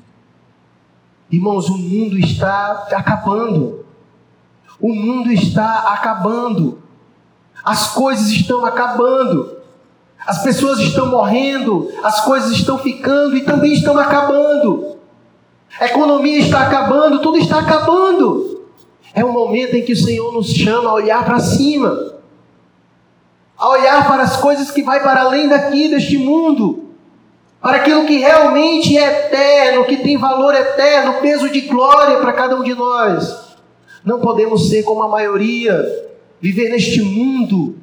[1.31, 3.85] Irmãos, o mundo está acabando.
[4.79, 6.81] O mundo está acabando.
[7.63, 9.56] As coisas estão acabando.
[10.27, 14.97] As pessoas estão morrendo, as coisas estão ficando e também estão acabando.
[15.79, 18.65] A economia está acabando, tudo está acabando.
[19.13, 22.17] É o momento em que o Senhor nos chama a olhar para cima
[23.57, 26.85] a olhar para as coisas que vai para além daqui deste mundo,
[27.59, 32.55] para aquilo que realmente é eterno, que tem valor eterno, peso de glória para cada
[32.55, 33.57] um de nós.
[34.05, 35.83] Não podemos ser como a maioria,
[36.39, 37.75] viver neste mundo,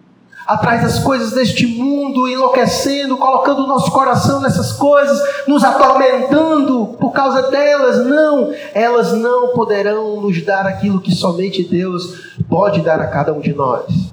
[0.46, 7.12] atrás das coisas deste mundo, enlouquecendo, colocando o nosso coração nessas coisas, nos atormentando por
[7.12, 8.04] causa delas.
[8.06, 13.40] Não, elas não poderão nos dar aquilo que somente Deus pode dar a cada um
[13.40, 14.12] de nós.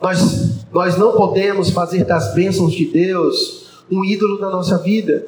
[0.00, 5.26] Nós nós não podemos fazer das bênçãos de Deus um ídolo na nossa vida.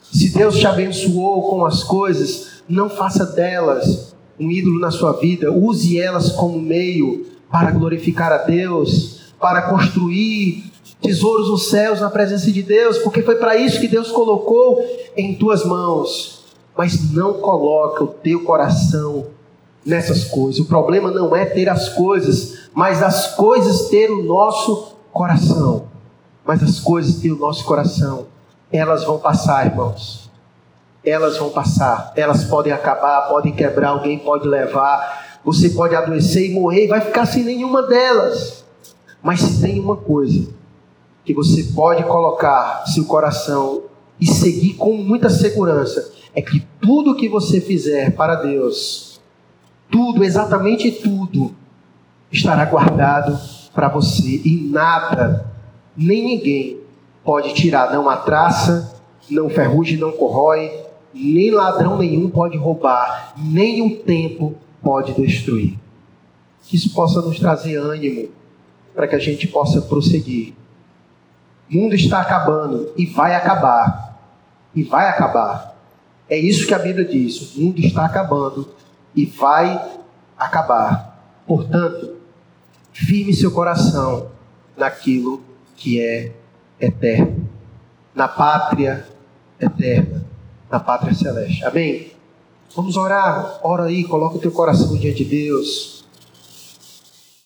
[0.00, 5.52] Se Deus te abençoou com as coisas, não faça delas um ídolo na sua vida.
[5.52, 10.70] Use elas como meio para glorificar a Deus, para construir
[11.00, 14.84] tesouros nos céus na presença de Deus, porque foi para isso que Deus colocou
[15.16, 16.44] em tuas mãos.
[16.76, 19.26] Mas não coloca o teu coração
[19.84, 20.60] nessas coisas.
[20.60, 25.88] O problema não é ter as coisas, mas as coisas ter o nosso coração.
[26.44, 28.26] Mas as coisas ter o nosso coração,
[28.72, 30.30] elas vão passar, irmãos.
[31.04, 36.54] Elas vão passar, elas podem acabar, podem quebrar, alguém pode levar, você pode adoecer e
[36.54, 38.59] morrer vai ficar sem nenhuma delas.
[39.22, 40.48] Mas tem uma coisa
[41.24, 43.82] que você pode colocar seu coração
[44.20, 49.20] e seguir com muita segurança, é que tudo que você fizer para Deus,
[49.90, 51.54] tudo, exatamente tudo,
[52.30, 53.38] estará guardado
[53.74, 55.46] para você e nada,
[55.96, 56.80] nem ninguém
[57.24, 58.94] pode tirar, não a traça,
[59.30, 60.70] não ferrugem, não corrói,
[61.14, 65.78] nem ladrão nenhum pode roubar, nem o tempo pode destruir.
[66.62, 68.28] Que isso possa nos trazer ânimo
[68.94, 70.54] para que a gente possa prosseguir.
[71.70, 74.18] O mundo está acabando e vai acabar.
[74.74, 75.76] E vai acabar.
[76.28, 77.54] É isso que a Bíblia diz.
[77.54, 78.68] O mundo está acabando
[79.14, 79.80] e vai
[80.38, 81.18] acabar.
[81.46, 82.20] Portanto,
[82.92, 84.30] Firme seu coração
[84.76, 85.40] naquilo
[85.76, 86.32] que é
[86.80, 87.48] eterno,
[88.14, 89.06] na pátria
[89.60, 90.24] eterna,
[90.70, 91.64] na pátria celeste.
[91.64, 92.12] Amém?
[92.74, 93.60] Vamos orar.
[93.62, 95.99] Ora aí, coloca o teu coração diante de Deus.